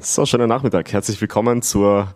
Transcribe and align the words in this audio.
So, 0.00 0.24
schönen 0.26 0.48
Nachmittag. 0.48 0.92
Herzlich 0.92 1.20
willkommen 1.20 1.60
zur 1.60 2.14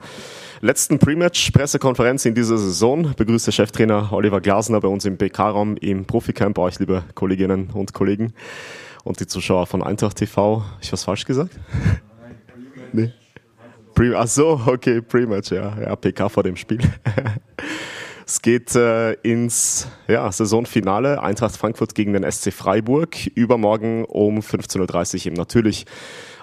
letzten 0.60 1.00
Pre-Match-Pressekonferenz 1.00 2.24
in 2.24 2.34
dieser 2.36 2.56
Saison. 2.56 3.12
Begrüßt 3.16 3.48
der 3.48 3.52
Cheftrainer 3.52 4.12
Oliver 4.12 4.40
Glasner 4.40 4.80
bei 4.80 4.86
uns 4.86 5.04
im 5.04 5.18
PK-Raum 5.18 5.76
im 5.78 6.04
Proficamp. 6.04 6.56
Euch, 6.58 6.78
liebe 6.78 7.02
Kolleginnen 7.16 7.70
und 7.74 7.92
Kollegen 7.92 8.34
und 9.02 9.18
die 9.18 9.26
Zuschauer 9.26 9.66
von 9.66 9.82
Eintracht 9.82 10.16
TV. 10.16 10.64
Ich 10.80 10.92
was 10.92 11.02
falsch 11.02 11.24
gesagt? 11.24 11.58
Nee. 12.92 13.12
Pre 13.94 14.16
Ach 14.16 14.28
so, 14.28 14.60
okay, 14.64 15.00
Pre-Match, 15.00 15.50
ja. 15.50 15.76
ja. 15.80 15.96
PK 15.96 16.28
vor 16.28 16.44
dem 16.44 16.54
Spiel. 16.54 16.78
Es 18.24 18.40
geht 18.40 18.74
äh, 18.76 19.12
ins 19.14 19.88
ja, 20.06 20.30
Saisonfinale. 20.30 21.20
Eintracht 21.20 21.56
Frankfurt 21.56 21.94
gegen 21.94 22.12
den 22.12 22.30
SC 22.30 22.52
Freiburg. 22.52 23.26
Übermorgen 23.34 24.04
um 24.04 24.38
15.30 24.38 25.18
Uhr 25.18 25.26
im 25.26 25.34
natürlich 25.34 25.84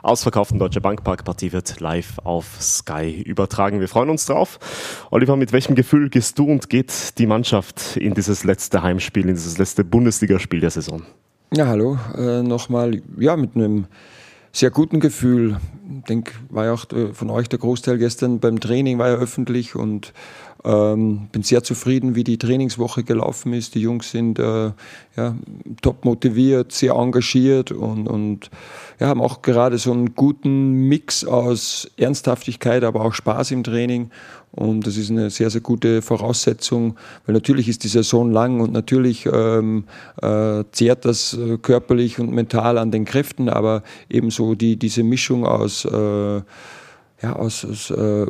ausverkauften 0.03 0.59
Deutsche 0.59 0.81
Bankpark. 0.81 1.23
Partie 1.23 1.51
wird 1.51 1.79
live 1.79 2.19
auf 2.23 2.61
Sky 2.61 3.21
übertragen. 3.21 3.79
Wir 3.79 3.87
freuen 3.87 4.09
uns 4.09 4.25
drauf. 4.25 4.59
Oliver, 5.11 5.35
mit 5.35 5.51
welchem 5.51 5.75
Gefühl 5.75 6.09
gehst 6.09 6.39
du 6.39 6.45
und 6.45 6.69
geht 6.69 7.17
die 7.17 7.27
Mannschaft 7.27 7.97
in 7.97 8.13
dieses 8.13 8.43
letzte 8.43 8.83
Heimspiel, 8.83 9.27
in 9.27 9.35
dieses 9.35 9.57
letzte 9.57 9.83
Bundesligaspiel 9.83 10.59
der 10.59 10.71
Saison? 10.71 11.03
Ja, 11.53 11.67
hallo. 11.67 11.97
Äh, 12.15 12.43
Nochmal, 12.43 13.01
ja, 13.17 13.35
mit 13.35 13.55
einem 13.55 13.87
sehr 14.51 14.71
guten 14.71 14.99
Gefühl. 14.99 15.57
Ich 15.99 16.05
denke, 16.05 16.33
war 16.49 16.65
ja 16.65 16.73
auch 16.73 16.89
äh, 16.91 17.13
von 17.13 17.29
euch 17.29 17.49
der 17.49 17.59
Großteil 17.59 17.97
gestern 17.97 18.39
beim 18.39 18.59
Training, 18.59 18.97
war 18.97 19.09
ja 19.09 19.15
öffentlich 19.15 19.75
und 19.75 20.13
ähm, 20.63 21.29
bin 21.31 21.43
sehr 21.43 21.63
zufrieden, 21.63 22.15
wie 22.15 22.23
die 22.23 22.37
Trainingswoche 22.37 23.03
gelaufen 23.03 23.53
ist. 23.53 23.75
Die 23.75 23.81
Jungs 23.81 24.11
sind 24.11 24.39
äh, 24.39 24.71
ja, 25.15 25.35
top 25.81 26.03
motiviert, 26.05 26.71
sehr 26.71 26.93
engagiert 26.93 27.71
und, 27.71 28.07
und 28.07 28.49
ja, 28.99 29.07
haben 29.07 29.21
auch 29.21 29.41
gerade 29.41 29.77
so 29.77 29.91
einen 29.91 30.15
guten 30.15 30.87
Mix 30.87 31.23
aus 31.23 31.89
Ernsthaftigkeit, 31.97 32.83
aber 32.83 33.01
auch 33.01 33.13
Spaß 33.13 33.51
im 33.51 33.63
Training. 33.63 34.11
Und 34.59 34.85
das 34.85 34.97
ist 34.97 35.09
eine 35.09 35.29
sehr, 35.29 35.49
sehr 35.49 35.61
gute 35.61 36.01
Voraussetzung, 36.01 36.97
weil 37.25 37.33
natürlich 37.33 37.69
ist 37.69 37.85
die 37.85 37.87
Saison 37.87 38.29
lang 38.29 38.59
und 38.59 38.73
natürlich 38.73 39.25
ähm, 39.25 39.85
äh, 40.21 40.65
zehrt 40.73 41.05
das 41.05 41.33
äh, 41.33 41.57
körperlich 41.57 42.19
und 42.19 42.33
mental 42.33 42.77
an 42.77 42.91
den 42.91 43.05
Kräften, 43.05 43.47
aber 43.47 43.83
ebenso 44.09 44.55
die, 44.55 44.75
diese 44.75 45.01
Mischung 45.01 45.45
aus 45.45 45.85
äh, 45.85 46.41
ja, 47.21 47.33
aus, 47.35 47.65
aus 47.65 47.91
äh, 47.91 48.25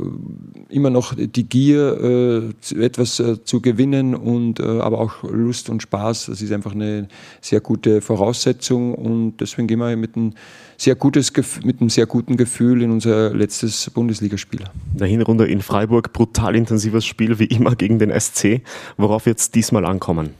immer 0.70 0.90
noch 0.90 1.14
die 1.16 1.48
Gier, 1.48 2.54
äh, 2.72 2.84
etwas 2.84 3.20
äh, 3.20 3.44
zu 3.44 3.62
gewinnen 3.62 4.16
und 4.16 4.59
äh, 4.59 4.64
aber 4.64 5.00
auch 5.00 5.23
Lust 5.23 5.70
und 5.70 5.82
Spaß. 5.82 6.28
Das 6.28 6.42
ist 6.42 6.52
einfach 6.52 6.73
eine 6.73 7.08
sehr 7.40 7.62
gute 7.62 8.02
Voraussetzung 8.02 8.95
und 8.95 9.38
deswegen 9.38 9.67
gehen 9.67 9.80
wir 9.80 9.95
mit 9.95 10.16
einem 10.16 10.34
sehr, 10.78 10.95
gutes, 10.95 11.32
mit 11.64 11.82
einem 11.82 11.90
sehr 11.90 12.08
guten 12.08 12.36
Gefühl 12.36 12.82
in 12.82 12.92
unser 12.92 13.34
letztes 13.34 13.90
Bundesligaspiel. 13.92 14.62
Der 14.94 15.08
Hinrunde 15.08 15.45
in 15.45 15.62
Freiburg, 15.62 16.12
brutal 16.14 16.56
intensives 16.56 17.06
Spiel 17.06 17.38
wie 17.38 17.45
immer 17.45 17.76
gegen 17.76 18.00
den 18.00 18.17
SC. 18.17 18.62
Worauf 18.98 19.28
es 19.28 19.52
diesmal 19.52 19.86
ankommen? 19.86 20.32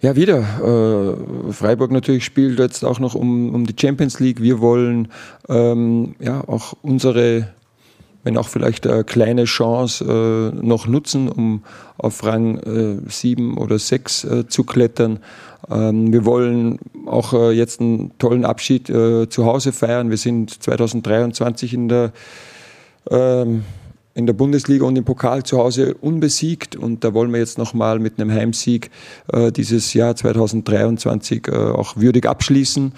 Ja, 0.00 0.14
wieder. 0.14 0.38
Äh, 0.38 1.52
Freiburg 1.52 1.90
natürlich 1.90 2.24
spielt 2.24 2.60
jetzt 2.60 2.84
auch 2.84 3.00
noch 3.00 3.16
um, 3.16 3.52
um 3.52 3.66
die 3.66 3.74
Champions 3.78 4.20
League. 4.20 4.40
Wir 4.40 4.60
wollen 4.60 5.08
ähm, 5.48 6.14
ja 6.20 6.46
auch 6.46 6.74
unsere, 6.82 7.48
wenn 8.22 8.36
auch 8.36 8.46
vielleicht 8.46 8.86
eine 8.86 9.02
kleine 9.02 9.44
Chance 9.44 10.04
äh, 10.04 10.64
noch 10.64 10.86
nutzen, 10.86 11.28
um 11.28 11.64
auf 11.96 12.22
Rang 12.22 12.58
äh, 12.58 13.10
7 13.10 13.58
oder 13.58 13.80
6 13.80 14.24
äh, 14.24 14.46
zu 14.46 14.62
klettern. 14.62 15.18
Ähm, 15.68 16.12
wir 16.12 16.24
wollen 16.24 16.78
auch 17.06 17.32
äh, 17.32 17.50
jetzt 17.50 17.80
einen 17.80 18.16
tollen 18.18 18.44
Abschied 18.44 18.88
äh, 18.88 19.28
zu 19.28 19.46
Hause 19.46 19.72
feiern. 19.72 20.10
Wir 20.10 20.16
sind 20.16 20.62
2023 20.62 21.74
in 21.74 21.88
der 21.88 22.12
ähm, 23.10 23.64
in 24.18 24.26
der 24.26 24.32
Bundesliga 24.32 24.84
und 24.84 24.98
im 24.98 25.04
Pokal 25.04 25.44
zu 25.44 25.58
Hause 25.58 25.94
unbesiegt. 25.94 26.74
Und 26.74 27.04
da 27.04 27.14
wollen 27.14 27.30
wir 27.32 27.38
jetzt 27.38 27.56
nochmal 27.56 28.00
mit 28.00 28.18
einem 28.18 28.32
Heimsieg 28.32 28.90
äh, 29.32 29.52
dieses 29.52 29.94
Jahr 29.94 30.16
2023 30.16 31.46
äh, 31.46 31.52
auch 31.52 31.96
würdig 31.96 32.26
abschließen 32.26 32.92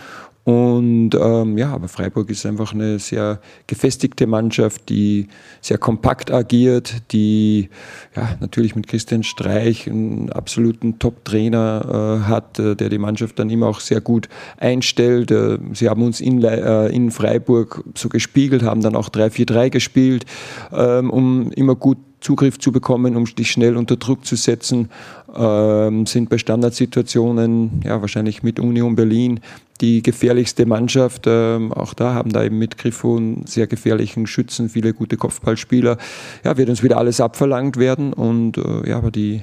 und 0.45 1.11
ähm, 1.15 1.59
ja, 1.59 1.75
aber 1.75 1.89
Freiburg 1.89 2.31
ist 2.31 2.47
einfach 2.47 2.73
eine 2.73 2.99
sehr 2.99 3.41
gefestigte 3.67 4.27
Mannschaft, 4.27 4.89
die 4.89 5.29
sehr 5.61 5.77
kompakt 5.77 6.31
agiert, 6.31 7.13
die 7.13 7.69
ja, 8.17 8.37
natürlich 8.41 8.75
mit 8.75 8.89
Christian 8.89 9.23
Streich 9.23 9.87
einen 9.87 10.31
absoluten 10.33 10.99
Top-Trainer 10.99 12.23
äh, 12.25 12.29
hat, 12.29 12.59
äh, 12.59 12.75
der 12.75 12.89
die 12.89 12.99
Mannschaft 12.99 13.39
dann 13.39 13.51
immer 13.51 13.67
auch 13.67 13.81
sehr 13.81 14.01
gut 14.01 14.31
einstellt. 14.57 15.31
Äh, 15.31 15.59
sie 15.75 15.91
haben 15.91 16.03
uns 16.03 16.23
in, 16.23 16.43
äh, 16.43 16.87
in 16.89 17.11
Freiburg 17.11 17.85
so 17.95 18.09
gespiegelt, 18.09 18.63
haben 18.63 18.81
dann 18.81 18.97
auch 18.97 19.11
3-4-3 19.11 19.69
gespielt, 19.69 20.25
ähm, 20.73 21.11
um 21.11 21.53
immer 21.53 21.75
gut 21.75 21.99
Zugriff 22.21 22.59
zu 22.59 22.73
bekommen, 22.73 23.17
um 23.17 23.25
dich 23.25 23.51
schnell 23.51 23.77
unter 23.77 23.97
Druck 23.97 24.27
zu 24.27 24.37
setzen, 24.37 24.91
ähm, 25.35 26.07
sind 26.07 26.29
bei 26.29 26.39
Standardsituationen, 26.39 27.83
ja, 27.85 28.01
wahrscheinlich 28.01 28.43
mit 28.43 28.61
Union 28.61 28.95
Berlin 28.95 29.41
die 29.81 30.03
gefährlichste 30.03 30.67
Mannschaft. 30.67 31.25
Ähm, 31.27 31.73
auch 31.73 31.95
da 31.95 32.15
haben 32.15 32.33
da 32.33 32.45
eben 32.45 32.59
mit 32.59 32.77
Griffo 32.77 33.17
einen 33.17 33.47
sehr 33.47 33.67
gefährlichen 33.67 34.27
Schützen, 34.27 34.69
viele 34.69 34.93
gute 34.93 35.17
Kopfballspieler. 35.17 35.97
Ja, 36.45 36.57
wird 36.57 36.69
uns 36.69 36.83
wieder 36.83 36.99
alles 36.99 37.21
abverlangt 37.21 37.79
werden 37.79 38.13
und 38.13 38.59
äh, 38.59 38.89
ja, 38.89 38.99
aber 38.99 39.11
die 39.11 39.41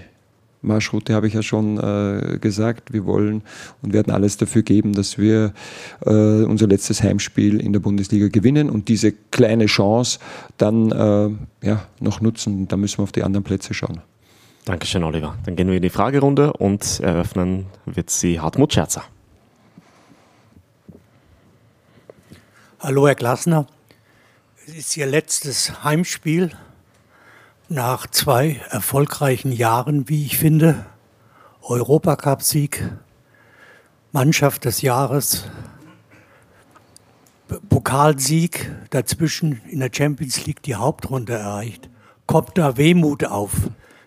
Marschroute 0.67 1.13
habe 1.13 1.28
ich 1.28 1.33
ja 1.33 1.41
schon 1.41 1.78
äh, 1.78 2.38
gesagt. 2.39 2.94
Wir 2.94 3.05
wollen 3.05 3.41
und 3.81 3.94
werden 3.94 4.11
alles 4.11 4.38
dafür 4.38 4.61
geben, 4.61 4.94
dass 4.94 5.17
wir 5.17 5.53
äh, 6.05 6.09
unser 6.11 6.67
letztes 6.67 7.01
Heimspiel 7.01 7.59
in 7.59 7.73
der 7.73 7.79
Bundesliga 7.79 8.28
gewinnen 8.28 8.69
und 8.69 8.88
diese 8.88 9.11
kleine 9.11 9.66
Chance 9.66 10.19
dann 10.57 10.91
äh, 10.91 11.67
ja, 11.67 11.85
noch 12.00 12.22
nutzen. 12.22 12.67
Da 12.67 12.78
müssen 12.78 13.00
wir 13.00 13.03
auf 13.03 13.11
die 13.11 13.23
anderen 13.23 13.44
Plätze 13.44 13.73
schauen. 13.73 14.01
Dankeschön, 14.66 15.03
Oliver. 15.03 15.35
Dann 15.45 15.55
gehen 15.55 15.69
wir 15.69 15.78
in 15.78 15.81
die 15.81 15.89
Fragerunde 15.89 16.51
und 16.53 16.99
eröffnen 16.99 17.67
wird 17.85 18.09
sie 18.09 18.39
Hartmut 18.39 18.73
Scherzer. 18.73 19.03
Hallo, 22.79 23.07
Herr 23.07 23.16
Glasner. 23.16 23.66
Es 24.67 24.75
ist 24.75 24.97
Ihr 24.97 25.05
letztes 25.05 25.84
Heimspiel 25.84 26.51
nach 27.69 28.07
zwei 28.07 28.61
erfolgreichen 28.69 29.51
Jahren, 29.51 30.07
wie 30.07 30.25
ich 30.25 30.38
finde, 30.38 30.85
Europacup-Sieg, 31.61 32.89
Mannschaft 34.11 34.66
des 34.66 34.81
Jahres, 34.81 35.50
Pokalsieg, 37.69 38.72
dazwischen 38.89 39.61
in 39.69 39.79
der 39.79 39.89
Champions 39.94 40.45
League 40.45 40.63
die 40.63 40.75
Hauptrunde 40.75 41.33
erreicht, 41.33 41.89
kommt 42.25 42.57
da 42.57 42.78
Wehmut 42.78 43.25
auf, 43.25 43.51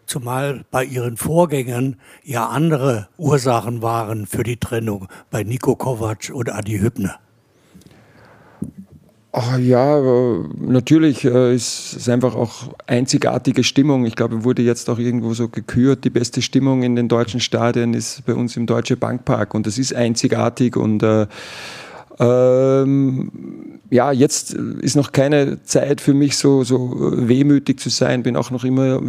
zumal 0.07 0.65
bei 0.71 0.85
ihren 0.85 1.17
Vorgängern 1.17 1.97
ja 2.25 2.49
andere 2.49 3.09
Ursachen 3.19 3.83
waren 3.83 4.27
für 4.27 4.43
die 4.43 4.59
Trennung, 4.59 5.09
bei 5.31 5.43
Nico 5.43 5.77
Kovac 5.77 6.31
und 6.33 6.51
Adi 6.51 6.79
Hübner. 6.79 7.19
Oh, 9.33 9.57
ja, 9.61 10.01
natürlich 10.59 11.25
äh, 11.25 11.55
ist 11.55 11.95
es 11.97 12.09
einfach 12.09 12.35
auch 12.35 12.75
einzigartige 12.89 13.63
Stimmung. 13.63 14.05
Ich 14.05 14.17
glaube, 14.17 14.43
wurde 14.43 14.63
jetzt 14.63 14.91
auch 14.91 14.99
irgendwo 14.99 15.35
so 15.35 15.49
gekürt. 15.49 16.03
Die 16.05 16.11
beste 16.11 16.43
Stimmung 16.43 16.83
in 16.83 16.97
den 16.97 17.07
deutschen 17.07 17.39
Stadien 17.39 17.95
ist 17.95 18.27
bei 18.27 18.35
uns 18.35 18.57
im 18.57 18.67
Deutsche 18.67 18.97
Bankpark 18.97 19.55
und 19.55 19.69
das 19.69 19.79
ist 19.79 19.95
einzigartig 19.95 20.77
und 20.77 21.05
äh, 21.05 21.29
ähm, 22.21 23.31
ja, 23.91 24.13
jetzt 24.13 24.53
ist 24.53 24.95
noch 24.95 25.11
keine 25.11 25.65
Zeit 25.65 26.01
für 26.01 26.15
mich 26.15 26.37
so, 26.37 26.63
so 26.63 27.13
wehmütig 27.13 27.81
zu 27.81 27.89
sein. 27.89 28.23
Bin 28.23 28.37
auch 28.37 28.53
noch 28.53 28.65
immer 28.65 29.01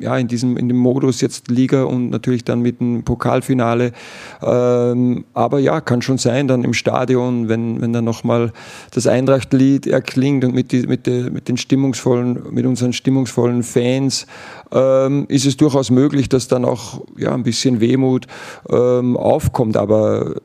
ja, 0.00 0.16
in 0.16 0.28
diesem 0.28 0.56
in 0.56 0.68
dem 0.68 0.76
Modus 0.76 1.20
jetzt 1.20 1.50
Liga 1.50 1.82
und 1.84 2.10
natürlich 2.10 2.44
dann 2.44 2.60
mit 2.60 2.78
dem 2.78 3.02
Pokalfinale. 3.02 3.92
Ähm, 4.40 5.24
aber 5.34 5.58
ja, 5.58 5.80
kann 5.80 6.02
schon 6.02 6.18
sein, 6.18 6.46
dann 6.46 6.62
im 6.62 6.72
Stadion, 6.72 7.48
wenn, 7.48 7.80
wenn 7.80 7.92
dann 7.92 8.04
nochmal 8.04 8.52
das 8.92 9.08
Eintracht-Lied 9.08 9.88
erklingt 9.88 10.44
und 10.44 10.54
mit, 10.54 10.70
die, 10.70 10.86
mit, 10.86 11.06
de, 11.06 11.30
mit 11.30 11.48
den 11.48 11.56
stimmungsvollen, 11.56 12.52
mit 12.52 12.64
unseren 12.64 12.92
stimmungsvollen 12.92 13.64
Fans, 13.64 14.26
ähm, 14.70 15.26
ist 15.28 15.46
es 15.46 15.56
durchaus 15.56 15.90
möglich, 15.90 16.28
dass 16.28 16.46
dann 16.46 16.64
auch 16.64 17.02
ja, 17.16 17.34
ein 17.34 17.42
bisschen 17.42 17.80
Wehmut 17.80 18.28
ähm, 18.70 19.16
aufkommt. 19.16 19.76
Aber 19.76 20.36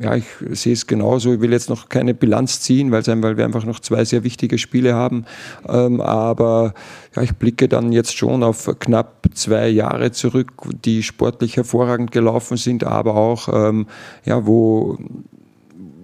ja, 0.00 0.14
ich 0.14 0.24
sehe 0.50 0.72
es 0.72 0.86
genauso. 0.86 1.34
Ich 1.34 1.40
will 1.40 1.52
jetzt 1.52 1.68
noch 1.68 1.88
keine 1.88 2.14
Bilanz 2.14 2.60
ziehen, 2.60 2.92
weil, 2.92 3.04
wir 3.04 3.44
einfach 3.44 3.64
noch 3.64 3.80
zwei 3.80 4.04
sehr 4.04 4.22
wichtige 4.24 4.58
Spiele 4.58 4.94
haben. 4.94 5.24
Ähm, 5.68 6.00
aber 6.00 6.74
ja, 7.16 7.22
ich 7.22 7.34
blicke 7.34 7.68
dann 7.68 7.92
jetzt 7.92 8.16
schon 8.16 8.42
auf 8.42 8.70
knapp 8.78 9.26
zwei 9.34 9.68
Jahre 9.68 10.12
zurück, 10.12 10.52
die 10.84 11.02
sportlich 11.02 11.56
hervorragend 11.56 12.12
gelaufen 12.12 12.56
sind, 12.56 12.84
aber 12.84 13.16
auch 13.16 13.48
ähm, 13.52 13.86
ja, 14.24 14.46
wo 14.46 14.98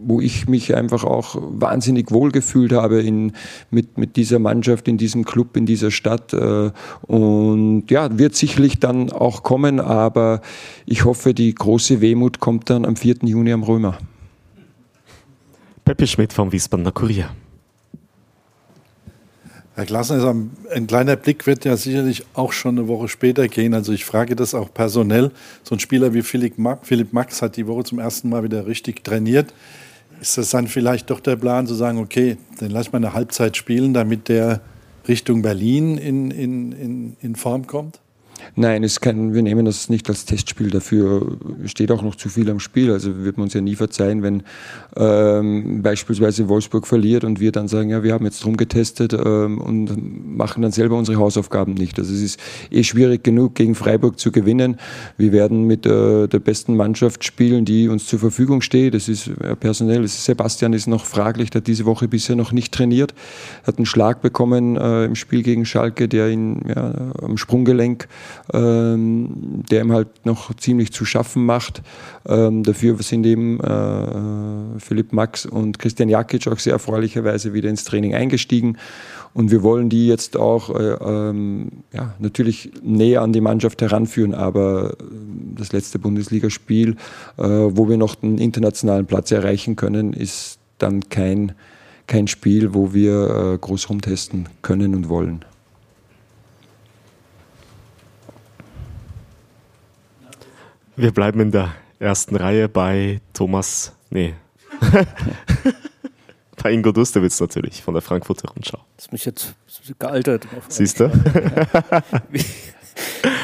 wo 0.05 0.21
ich 0.21 0.49
mich 0.49 0.75
einfach 0.75 1.05
auch 1.05 1.37
wahnsinnig 1.41 2.11
wohlgefühlt 2.11 2.73
habe 2.73 3.03
in, 3.03 3.33
mit, 3.71 3.99
mit 3.99 4.17
dieser 4.17 4.39
Mannschaft, 4.39 4.89
in 4.89 4.99
diesem 4.99 5.25
Club, 5.25 5.57
in 5.57 5.67
dieser 5.67 5.91
Stadt. 5.91 6.33
Äh, 6.33 6.71
und 7.03 7.91
ja, 7.91 8.19
wird 8.19 8.35
sicherlich 8.35 8.81
dann 8.81 9.11
auch 9.11 9.43
kommen, 9.43 9.81
aber 9.81 10.41
ich 10.87 11.05
hoffe, 11.05 11.35
die 11.35 11.55
große 11.55 12.01
Wehmut 12.01 12.41
kommt 12.41 12.71
dann 12.71 12.85
am 12.85 12.97
4. 12.97 13.17
Juni 13.23 13.53
am 13.53 13.63
Römer. 13.63 13.99
Peppi 15.85 16.07
Schmidt 16.07 16.33
vom 16.33 16.51
Wiesbadener 16.51 16.93
Kurier. 16.93 17.31
Herr 19.77 19.87
Glasner, 19.87 20.37
ein 20.73 20.87
kleiner 20.87 21.17
Blick 21.17 21.49
wird 21.49 21.65
ja 21.65 21.77
sicherlich 21.77 22.25
auch 22.35 22.53
schon 22.53 22.79
eine 22.79 22.87
Woche 22.87 23.09
später 23.09 23.49
gehen. 23.49 23.75
Also 23.75 23.93
ich 23.93 24.05
frage 24.05 24.37
das 24.37 24.55
auch 24.55 24.73
personell. 24.73 25.33
So 25.65 25.75
ein 25.75 25.81
Spieler 25.81 26.15
wie 26.15 26.23
Philipp 26.23 26.59
Max 27.13 27.43
hat 27.43 27.57
die 27.57 27.67
Woche 27.67 27.83
zum 27.83 27.99
ersten 27.99 28.29
Mal 28.29 28.45
wieder 28.45 28.69
richtig 28.69 29.03
trainiert. 29.03 29.53
Ist 30.25 30.39
das 30.39 30.49
dann 30.49 30.69
vielleicht 30.69 31.11
doch 31.11 31.21
der 31.21 31.37
Plan 31.37 31.67
zu 31.67 31.75
sagen, 31.75 31.99
okay, 31.99 32.39
dann 32.59 32.71
lass 32.71 32.91
mal 32.93 32.97
eine 32.97 33.13
Halbzeit 33.13 33.59
spielen, 33.59 33.93
damit 33.93 34.31
der 34.31 34.63
Richtung 35.07 35.43
Berlin 35.43 35.99
in, 35.99 36.31
in, 36.31 36.73
in, 36.73 37.17
in 37.21 37.37
Form 37.37 37.67
kommt? 37.67 38.01
Nein, 38.57 38.85
es 38.85 39.01
kann, 39.01 39.35
wir 39.35 39.43
nehmen 39.43 39.65
das 39.65 39.89
nicht 39.89 40.09
als 40.09 40.25
Testspiel. 40.25 40.71
Dafür 40.71 41.37
steht 41.65 41.91
auch 41.91 42.03
noch 42.03 42.15
zu 42.15 42.29
viel 42.29 42.49
am 42.51 42.61
Spiel. 42.61 42.93
Also 42.93 43.25
wird 43.25 43.37
man 43.37 43.45
uns 43.45 43.55
ja 43.55 43.61
nie 43.61 43.75
verzeihen, 43.75 44.23
wenn 44.23 44.43
ähm, 44.97 45.83
beispielsweise 45.83 46.49
Wolfsburg 46.49 46.87
verliert 46.87 47.25
und 47.25 47.41
wir 47.41 47.53
dann 47.53 47.69
sagen, 47.69 47.91
ja, 47.91 48.03
wir 48.03 48.13
haben 48.13 48.25
jetzt 48.25 48.45
drum 48.45 48.57
getestet 48.57 49.13
ähm, 49.13 49.61
und 49.61 50.37
machen 50.37 50.63
dann 50.63 50.73
selber 50.73 50.97
unsere 50.97 51.19
Hausaufgaben 51.19 51.75
nicht. 51.75 51.99
Also 51.99 52.13
es 52.13 52.23
ist 52.23 52.41
eh 52.71 52.85
schwierig 52.85 53.25
genug, 53.25 53.55
gegen 53.55 53.75
Freiburg 53.75 54.19
zu 54.19 54.31
gewinnen. 54.31 54.77
Wir 55.17 55.33
werden 55.33 55.65
mit 55.65 55.87
äh, 55.87 56.29
der 56.29 56.39
besten 56.39 56.77
Mannschaft 56.77 57.25
spielen, 57.25 57.65
die 57.65 57.89
uns 57.89 58.07
zur 58.07 58.19
Verfügung 58.19 58.61
steht. 58.61 58.95
Das 58.95 59.09
ist 59.09 59.29
äh, 59.29 59.57
personell. 59.57 60.03
Das 60.03 60.15
ist, 60.15 60.25
Sebastian 60.25 60.73
ist 60.73 60.87
noch 60.87 61.05
fraglich, 61.05 61.51
der 61.51 61.61
hat 61.61 61.67
diese 61.67 61.85
Woche 61.85 62.09
bisher 62.09 62.37
noch 62.37 62.53
nicht 62.53 62.73
trainiert. 62.73 63.15
Hat 63.67 63.79
einen 63.79 63.87
Schlag 63.87 64.23
bekommen 64.23 64.77
äh, 64.77 65.05
im 65.05 65.15
Spiel 65.15 65.43
gegen 65.43 65.65
Schalke, 65.65 66.09
der 66.09 66.29
ihn 66.29 66.63
ja, 66.69 67.13
am 67.23 67.37
Sprunggelenk 67.37 68.09
ähm, 68.53 69.63
der 69.71 69.83
ihm 69.83 69.93
halt 69.93 70.09
noch 70.25 70.55
ziemlich 70.55 70.93
zu 70.93 71.05
schaffen 71.05 71.45
macht. 71.45 71.83
Ähm, 72.27 72.63
dafür 72.63 73.03
sind 73.03 73.27
eben 73.27 73.61
äh, 73.61 74.79
Philipp 74.79 75.13
Max 75.13 75.47
und 75.47 75.79
Christian 75.79 76.09
Jakic 76.09 76.47
auch 76.49 76.59
sehr 76.59 76.75
erfreulicherweise 76.75 77.55
wieder 77.55 77.71
ins 77.71 77.85
Training 77.85 78.15
eingestiegen. 78.15 78.77
Und 79.35 79.51
wir 79.51 79.65
wollen 79.65 79.89
die 79.89 80.07
jetzt 80.07 80.37
auch 80.37 80.71
äh, 80.71 80.93
ähm, 80.93 81.71
ja, 81.93 82.15
natürlich 82.21 82.71
näher 82.83 83.23
an 83.23 83.33
die 83.33 83.41
Mannschaft 83.41 83.83
heranführen, 83.83 84.33
aber 84.33 84.93
äh, 84.93 85.05
das 85.57 85.73
letzte 85.73 85.99
Bundesligaspiel, 85.99 86.97
äh, 87.37 87.43
wo 87.43 87.89
wir 87.89 87.97
noch 87.97 88.15
den 88.15 88.39
internationalen 88.39 89.07
Platz 89.07 89.33
erreichen 89.33 89.75
können, 89.75 90.13
ist 90.13 90.59
dann 90.79 91.09
kein, 91.09 91.53
kein 92.07 92.29
Spiel, 92.29 92.75
wo 92.75 92.95
wir 92.95 93.55
äh, 93.55 93.59
groß 93.59 93.91
rumtesten 93.91 94.49
können 94.63 94.95
und 94.95 95.09
wollen. 95.09 95.45
Wir 100.97 101.11
bleiben 101.11 101.41
in 101.41 101.51
der 101.51 101.75
ersten 101.99 102.37
Reihe 102.37 102.69
bei 102.69 103.21
Thomas, 103.33 103.97
nee, 104.11 104.35
bei 106.63 106.73
Ingo 106.73 106.93
Dustewitz 106.93 107.41
natürlich 107.41 107.83
von 107.83 107.95
der 107.95 108.03
Frankfurter 108.03 108.51
Rundschau. 108.51 108.79
Das 108.97 109.07
ist 109.07 109.13
mich 109.13 109.25
jetzt 109.25 109.55
gealtert. 109.99 110.47
Siehst 110.69 111.01
du? 111.01 111.11
wie, 112.31 112.45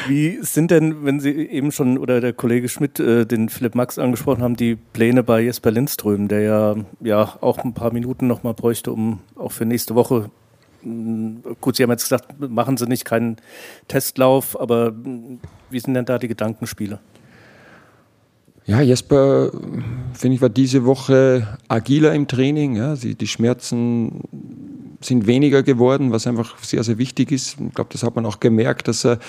wie, 0.07 0.39
sind 0.41 0.71
denn, 0.71 1.03
wenn 1.03 1.19
Sie 1.19 1.29
eben 1.29 1.73
schon 1.73 1.97
oder 1.97 2.21
der 2.21 2.31
Kollege 2.31 2.69
Schmidt 2.69 3.01
äh, 3.01 3.25
den 3.25 3.49
Philipp 3.49 3.75
Max 3.75 3.99
angesprochen 3.99 4.41
haben, 4.43 4.55
die 4.55 4.75
Pläne 4.75 5.21
bei 5.21 5.41
Jesper 5.41 5.71
Lindström, 5.71 6.29
der 6.29 6.41
ja, 6.41 6.75
ja 7.01 7.37
auch 7.41 7.57
ein 7.59 7.73
paar 7.73 7.91
Minuten 7.91 8.27
nochmal 8.27 8.53
bräuchte, 8.53 8.93
um 8.93 9.19
auch 9.35 9.51
für 9.51 9.65
nächste 9.65 9.95
Woche 9.95 10.31
Gut, 11.61 11.75
Sie 11.75 11.83
haben 11.83 11.91
jetzt 11.91 12.05
gesagt, 12.05 12.39
machen 12.39 12.75
Sie 12.75 12.87
nicht 12.87 13.05
keinen 13.05 13.37
Testlauf, 13.87 14.59
aber 14.59 14.93
wie 15.69 15.79
sind 15.79 15.93
denn 15.93 16.05
da 16.05 16.17
die 16.17 16.27
Gedankenspiele? 16.27 16.99
Ja, 18.71 18.79
Jesper, 18.79 19.51
finde 20.13 20.35
ich, 20.35 20.41
war 20.41 20.47
diese 20.47 20.85
Woche 20.85 21.45
agiler 21.67 22.13
im 22.13 22.29
Training. 22.29 22.77
Ja. 22.77 22.95
Die 22.95 23.27
Schmerzen 23.27 24.21
sind 25.01 25.27
weniger 25.27 25.63
geworden, 25.63 26.11
was 26.11 26.27
einfach 26.27 26.57
sehr, 26.59 26.83
sehr 26.83 26.97
wichtig 26.97 27.31
ist. 27.31 27.57
Ich 27.59 27.73
glaube, 27.73 27.89
das 27.91 28.03
hat 28.03 28.15
man 28.15 28.25
auch 28.25 28.39
gemerkt, 28.39 28.87
dass 28.87 29.05
er 29.05 29.19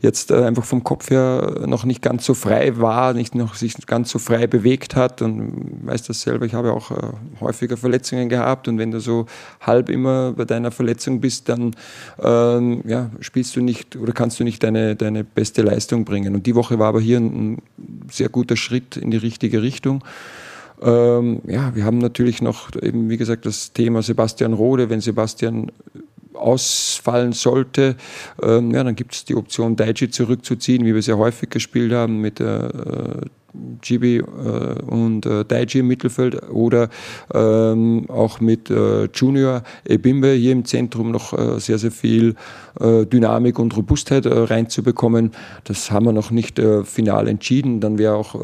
jetzt 0.00 0.30
äh, 0.30 0.44
einfach 0.44 0.64
vom 0.64 0.84
Kopf 0.84 1.10
her 1.10 1.64
noch 1.66 1.84
nicht 1.84 2.02
ganz 2.02 2.24
so 2.24 2.34
frei 2.34 2.78
war, 2.78 3.14
nicht 3.14 3.34
noch 3.34 3.54
sich 3.54 3.74
ganz 3.86 4.10
so 4.10 4.18
frei 4.18 4.46
bewegt 4.46 4.96
hat. 4.96 5.22
Und 5.22 5.86
weiß 5.86 6.02
das 6.02 6.22
selber, 6.22 6.46
ich 6.46 6.54
habe 6.54 6.72
auch 6.72 6.90
äh, 6.90 7.12
häufiger 7.40 7.76
Verletzungen 7.76 8.28
gehabt. 8.28 8.68
Und 8.68 8.78
wenn 8.78 8.90
du 8.90 9.00
so 9.00 9.26
halb 9.60 9.88
immer 9.88 10.32
bei 10.32 10.44
deiner 10.44 10.70
Verletzung 10.70 11.20
bist, 11.20 11.48
dann 11.48 11.76
ähm, 12.22 12.82
ja, 12.86 13.10
spielst 13.20 13.56
du 13.56 13.60
nicht 13.60 13.96
oder 13.96 14.12
kannst 14.12 14.40
du 14.40 14.44
nicht 14.44 14.62
deine, 14.62 14.96
deine 14.96 15.24
beste 15.24 15.62
Leistung 15.62 16.04
bringen. 16.04 16.34
Und 16.34 16.46
die 16.46 16.54
Woche 16.54 16.78
war 16.78 16.88
aber 16.88 17.00
hier 17.00 17.18
ein 17.18 17.62
sehr 18.10 18.28
guter 18.28 18.56
Schritt 18.56 18.96
in 18.96 19.10
die 19.10 19.16
richtige 19.16 19.62
Richtung. 19.62 20.02
Ähm, 20.82 21.42
ja, 21.46 21.74
wir 21.74 21.84
haben 21.84 21.98
natürlich 21.98 22.42
noch 22.42 22.70
eben, 22.80 23.10
wie 23.10 23.16
gesagt, 23.16 23.46
das 23.46 23.72
Thema 23.72 24.02
Sebastian 24.02 24.52
Rode. 24.52 24.90
Wenn 24.90 25.00
Sebastian 25.00 25.70
ausfallen 26.34 27.32
sollte, 27.32 27.96
ähm, 28.42 28.70
ja, 28.72 28.82
dann 28.82 28.96
gibt 28.96 29.14
es 29.14 29.24
die 29.24 29.34
Option, 29.34 29.76
Daichi 29.76 30.10
zurückzuziehen, 30.10 30.86
wie 30.86 30.94
wir 30.94 31.02
sehr 31.02 31.18
häufig 31.18 31.50
gespielt 31.50 31.92
haben 31.92 32.20
mit 32.20 32.38
der 32.38 33.20
äh, 33.22 33.26
Gibi 33.80 34.18
äh, 34.18 34.22
und 34.22 35.26
äh, 35.26 35.44
Daiji 35.44 35.80
im 35.80 35.88
Mittelfeld 35.88 36.50
oder 36.50 36.88
ähm, 37.34 38.06
auch 38.08 38.40
mit 38.40 38.70
äh, 38.70 39.04
Junior 39.12 39.62
Ebimbe 39.84 40.32
hier 40.32 40.52
im 40.52 40.64
Zentrum 40.64 41.10
noch 41.10 41.32
äh, 41.32 41.58
sehr, 41.60 41.78
sehr 41.78 41.90
viel 41.90 42.34
äh, 42.78 43.04
Dynamik 43.06 43.58
und 43.58 43.76
Robustheit 43.76 44.26
äh, 44.26 44.32
reinzubekommen. 44.32 45.32
Das 45.64 45.90
haben 45.90 46.06
wir 46.06 46.12
noch 46.12 46.30
nicht 46.30 46.58
äh, 46.58 46.84
final 46.84 47.28
entschieden. 47.28 47.80
Dann 47.80 47.98
wäre 47.98 48.14
auch, 48.14 48.34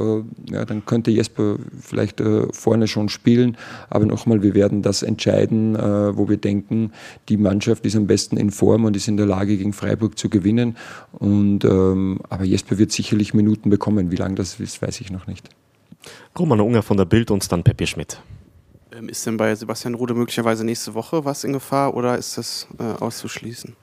ja, 0.51 0.65
dann 0.65 0.85
könnte 0.85 1.11
Jesper 1.11 1.57
vielleicht 1.81 2.23
vorne 2.53 2.89
schon 2.89 3.09
spielen. 3.09 3.57
Aber 3.91 4.07
nochmal, 4.07 4.43
wir 4.43 4.55
werden 4.55 4.83
das 4.83 5.03
entscheiden, 5.03 5.75
wo 5.77 6.29
wir 6.29 6.37
denken, 6.37 6.93
die 7.29 7.37
Mannschaft 7.37 7.85
ist 7.87 7.97
am 7.97 8.07
besten 8.07 8.37
in 8.37 8.51
Form 8.51 8.85
und 8.85 8.97
ist 8.97 9.09
in 9.09 9.17
der 9.17 9.27
Lage, 9.27 9.57
gegen 9.57 9.73
Freiburg 9.73 10.19
zu 10.19 10.29
gewinnen. 10.29 10.77
Und, 11.13 11.65
ähm, 11.65 12.21
aber 12.29 12.45
Jesper 12.45 12.79
wird 12.79 12.93
sicherlich 12.93 13.35
Minuten 13.35 13.71
bekommen. 13.71 14.11
Wie 14.11 14.17
lange 14.17 14.35
das 14.35 14.61
ist, 14.61 14.83
weiß 14.83 14.96
ich 15.03 15.11
noch 15.11 15.27
nicht. 15.27 15.49
Roman 16.39 16.61
Unger 16.61 16.83
von 16.83 16.97
der 16.97 17.05
Bild 17.05 17.31
und 17.31 17.51
dann 17.51 17.63
Peppi 17.63 17.87
Schmidt. 17.87 18.21
Ähm, 18.93 19.09
ist 19.09 19.27
denn 19.27 19.37
bei 19.37 19.55
Sebastian 19.55 19.95
Rode 19.95 20.15
möglicherweise 20.15 20.65
nächste 20.65 20.95
Woche 20.95 21.25
was 21.25 21.45
in 21.45 21.53
Gefahr 21.53 21.95
oder 21.95 22.17
ist 22.17 22.39
das 22.39 22.67
äh, 22.79 22.83
auszuschließen? 22.83 23.75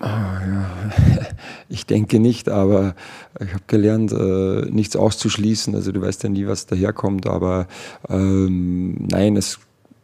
Oh, 0.00 0.04
ja. 0.04 0.70
Ich 1.68 1.86
denke 1.86 2.18
nicht, 2.18 2.48
aber 2.48 2.96
ich 3.38 3.52
habe 3.52 3.62
gelernt, 3.68 4.12
äh, 4.12 4.68
nichts 4.70 4.96
auszuschließen. 4.96 5.74
Also 5.74 5.92
du 5.92 6.00
weißt 6.00 6.24
ja 6.24 6.28
nie, 6.28 6.46
was 6.46 6.66
daherkommt, 6.66 7.26
aber 7.26 7.68
ähm, 8.08 9.06
nein, 9.08 9.36
es 9.36 9.60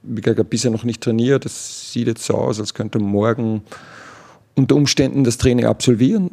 ich 0.08 0.26
habe 0.26 0.44
bisher 0.44 0.70
noch 0.70 0.84
nicht 0.84 1.02
trainiert. 1.02 1.44
Es 1.46 1.92
sieht 1.92 2.06
jetzt 2.06 2.24
so 2.24 2.34
aus, 2.34 2.60
als 2.60 2.74
könnte 2.74 2.98
morgen 2.98 3.62
unter 4.56 4.74
Umständen 4.74 5.22
das 5.22 5.38
Training 5.38 5.66
absolvieren. 5.66 6.28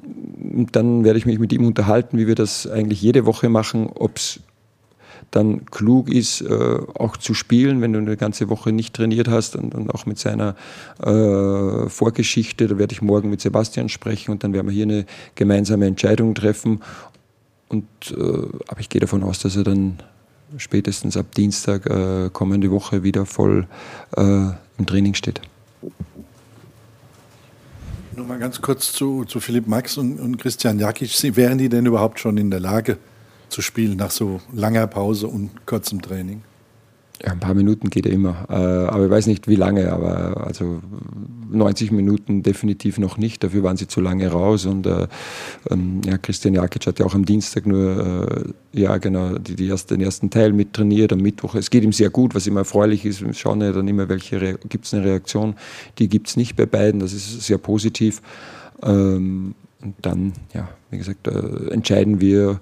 Und 0.56 0.76
dann 0.76 1.04
werde 1.04 1.20
ich 1.20 1.26
mich 1.26 1.40
mit 1.40 1.54
ihm 1.54 1.66
unterhalten, 1.66 2.18
wie 2.18 2.28
wir 2.28 2.36
das 2.36 2.66
eigentlich 2.68 3.02
jede 3.02 3.26
Woche 3.26 3.50
machen, 3.50 3.90
ob 3.94 4.18
es 4.18 4.40
dann 5.32 5.66
klug 5.66 6.10
ist, 6.10 6.42
äh, 6.42 6.48
auch 6.96 7.18
zu 7.18 7.34
spielen, 7.34 7.82
wenn 7.82 7.94
du 7.94 8.00
eine 8.00 8.18
ganze 8.18 8.50
Woche 8.50 8.72
nicht 8.72 8.94
trainiert 8.94 9.28
hast 9.28 9.56
und, 9.56 9.74
und 9.74 9.94
auch 9.94 10.06
mit 10.06 10.20
seiner 10.20 10.56
äh, 11.02 11.90
Vorgeschichte. 11.90 12.68
Da 12.68 12.78
werde 12.78 12.94
ich 12.94 13.02
morgen 13.02 13.30
mit 13.30 13.42
Sebastian 13.42 13.90
sprechen 13.90 14.32
und 14.32 14.44
dann 14.44 14.54
werden 14.54 14.68
wir 14.68 14.74
hier 14.74 14.84
eine 14.84 15.06
gemeinsame 15.36 15.88
Entscheidung 15.88 16.36
treffen. 16.36 16.82
Und, 17.68 17.86
äh, 18.12 18.14
aber 18.68 18.80
ich 18.80 18.90
gehe 18.90 19.02
davon 19.02 19.24
aus, 19.24 19.40
dass 19.40 19.56
er 19.56 19.64
dann 19.64 19.98
spätestens 20.58 21.18
ab 21.18 21.34
Dienstag 21.36 21.88
äh, 21.88 22.30
kommende 22.32 22.70
Woche 22.70 23.02
wieder 23.02 23.26
voll 23.26 23.68
äh, 24.16 24.22
im 24.22 24.86
Training 24.86 25.16
steht. 25.16 25.42
Nur 28.16 28.28
mal 28.28 28.38
ganz 28.38 28.62
kurz 28.62 28.94
zu, 28.94 29.26
zu 29.26 29.40
Philipp 29.40 29.68
Max 29.68 29.98
und, 29.98 30.20
und 30.20 30.38
Christian 30.38 30.78
Jakic. 30.78 31.36
Wären 31.36 31.58
die 31.58 31.70
denn 31.70 31.86
überhaupt 31.86 32.20
schon 32.20 32.38
in 32.38 32.52
der 32.52 32.60
Lage, 32.60 32.98
zu 33.50 33.62
spielen 33.62 33.98
nach 33.98 34.12
so 34.12 34.40
langer 34.52 34.86
Pause 34.86 35.28
und 35.28 35.66
kurzem 35.66 36.02
Training? 36.02 36.44
Ja, 37.26 37.32
ein 37.32 37.40
paar 37.40 37.54
Minuten 37.54 37.90
geht 37.90 38.06
ja 38.06 38.12
immer. 38.12 38.46
Äh, 38.50 38.54
aber 38.54 39.06
ich 39.06 39.12
weiß 39.12 39.28
nicht, 39.28 39.48
wie 39.48 39.56
lange, 39.56 39.94
aber 39.94 40.46
also 40.46 40.82
90 41.50 41.92
Minuten 41.92 42.44
definitiv 42.44 42.98
noch 42.98 43.18
nicht. 43.18 43.44
Dafür 43.44 43.64
waren 43.64 43.78
sie 43.78 43.88
zu 43.88 44.02
lange 44.02 44.28
raus. 44.28 44.66
Und 44.66 44.86
äh, 44.86 45.08
ähm, 45.70 46.02
ja, 46.06 46.18
Christian 46.18 46.54
Jakic 46.54 46.86
hat 46.86 47.00
ja 47.00 47.06
auch 47.06 47.16
am 47.16 47.24
Dienstag 47.24 47.66
nur 47.66 48.54
äh, 48.74 48.80
ja, 48.80 48.98
genau, 48.98 49.38
die, 49.38 49.56
die 49.56 49.68
erste, 49.68 49.96
den 49.96 50.06
ersten 50.06 50.32
Teil 50.32 50.52
mit 50.52 50.74
trainiert, 50.74 51.14
am 51.14 51.20
Mittwoch. 51.20 51.56
Es 51.56 51.70
geht 51.70 51.84
ihm 51.84 51.94
sehr 51.94 52.10
gut, 52.10 52.36
was 52.36 52.46
immer 52.46 52.62
erfreulich 52.62 53.06
ist. 53.06 53.24
Wir 53.26 53.34
schauen 53.34 53.62
ja 53.62 53.72
dann 53.72 53.88
immer, 53.88 54.10
welche 54.10 54.60
gibt 54.68 54.86
es 54.86 54.94
eine 54.94 55.06
Reaktion. 55.06 55.56
Die 56.00 56.10
gibt 56.10 56.28
es 56.28 56.36
nicht 56.36 56.58
bei 56.58 56.66
beiden. 56.66 57.00
Das 57.00 57.14
ist 57.14 57.42
sehr 57.42 57.58
positiv. 57.58 58.22
Ähm, 58.82 59.56
und 59.82 59.96
dann, 60.02 60.34
ja, 60.54 60.68
wie 60.90 60.98
gesagt, 60.98 61.28
äh, 61.28 61.72
entscheiden 61.72 62.20
wir, 62.20 62.60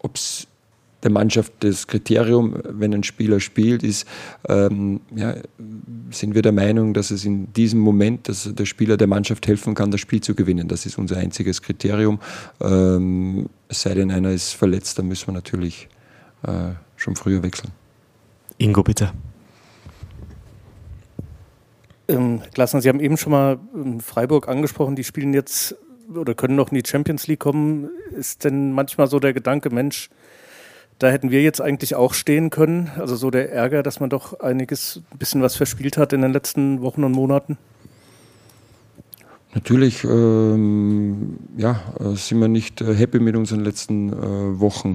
ob 0.00 0.16
es 0.16 0.48
der 1.02 1.10
Mannschaft 1.10 1.52
das 1.60 1.86
Kriterium, 1.86 2.60
wenn 2.64 2.92
ein 2.92 3.04
Spieler 3.04 3.40
spielt, 3.40 3.82
ist, 3.82 4.06
ähm, 4.48 5.00
ja, 5.14 5.34
sind 6.10 6.34
wir 6.34 6.42
der 6.42 6.52
Meinung, 6.52 6.94
dass 6.94 7.10
es 7.10 7.24
in 7.24 7.52
diesem 7.52 7.80
Moment, 7.80 8.28
dass 8.28 8.52
der 8.52 8.64
Spieler 8.64 8.96
der 8.96 9.06
Mannschaft 9.06 9.46
helfen 9.46 9.74
kann, 9.74 9.90
das 9.90 10.00
Spiel 10.00 10.20
zu 10.20 10.34
gewinnen. 10.34 10.66
Das 10.66 10.86
ist 10.86 10.98
unser 10.98 11.18
einziges 11.18 11.62
Kriterium. 11.62 12.18
Ähm, 12.60 13.48
es 13.68 13.82
sei 13.82 13.94
denn, 13.94 14.10
einer 14.10 14.32
ist 14.32 14.52
verletzt, 14.52 14.98
dann 14.98 15.06
müssen 15.06 15.28
wir 15.28 15.34
natürlich 15.34 15.88
äh, 16.42 16.72
schon 16.96 17.14
früher 17.14 17.42
wechseln. 17.42 17.70
Ingo, 18.58 18.82
bitte. 18.82 19.12
Ähm, 22.08 22.40
Sie 22.56 22.88
haben 22.88 23.00
eben 23.00 23.16
schon 23.16 23.32
mal 23.32 23.58
ähm, 23.74 24.00
Freiburg 24.00 24.48
angesprochen, 24.48 24.96
die 24.96 25.04
spielen 25.04 25.34
jetzt 25.34 25.76
oder 26.14 26.34
können 26.34 26.56
noch 26.56 26.72
in 26.72 26.82
die 26.82 26.88
Champions 26.88 27.26
League 27.26 27.40
kommen. 27.40 27.90
Ist 28.16 28.44
denn 28.44 28.72
manchmal 28.72 29.08
so 29.08 29.20
der 29.20 29.34
Gedanke, 29.34 29.70
Mensch, 29.70 30.08
da 30.98 31.10
hätten 31.10 31.30
wir 31.30 31.42
jetzt 31.42 31.60
eigentlich 31.60 31.94
auch 31.94 32.14
stehen 32.14 32.50
können? 32.50 32.90
Also 32.96 33.16
so 33.16 33.30
der 33.30 33.52
Ärger, 33.52 33.82
dass 33.82 34.00
man 34.00 34.10
doch 34.10 34.40
einiges, 34.40 35.02
ein 35.12 35.18
bisschen 35.18 35.42
was 35.42 35.56
verspielt 35.56 35.96
hat 35.96 36.12
in 36.12 36.22
den 36.22 36.32
letzten 36.32 36.82
Wochen 36.82 37.04
und 37.04 37.12
Monaten? 37.12 37.56
Natürlich 39.54 40.04
ähm, 40.04 41.38
ja, 41.56 41.80
äh, 42.00 42.14
sind 42.16 42.40
wir 42.40 42.48
nicht 42.48 42.80
äh, 42.80 42.94
happy 42.94 43.18
mit 43.18 43.34
unseren 43.34 43.60
letzten 43.60 44.12
äh, 44.12 44.60
Wochen. 44.60 44.94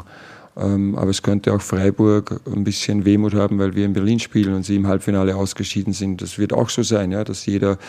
Ähm, 0.56 0.96
aber 0.96 1.10
es 1.10 1.24
könnte 1.24 1.52
auch 1.52 1.62
Freiburg 1.62 2.40
ein 2.46 2.64
bisschen 2.64 3.06
Wehmut 3.06 3.34
haben, 3.34 3.58
weil 3.58 3.76
wir 3.76 3.86
in 3.86 3.94
Berlin 3.94 4.20
spielen 4.20 4.54
und 4.54 4.64
sie 4.64 4.76
im 4.76 4.88
Halbfinale 4.88 5.36
ausgeschieden 5.36 5.94
sind. 5.94 6.22
Das 6.22 6.38
wird 6.38 6.54
auch 6.54 6.70
so 6.70 6.84
sein, 6.84 7.12
ja, 7.12 7.24
dass 7.24 7.46
jeder, 7.46 7.80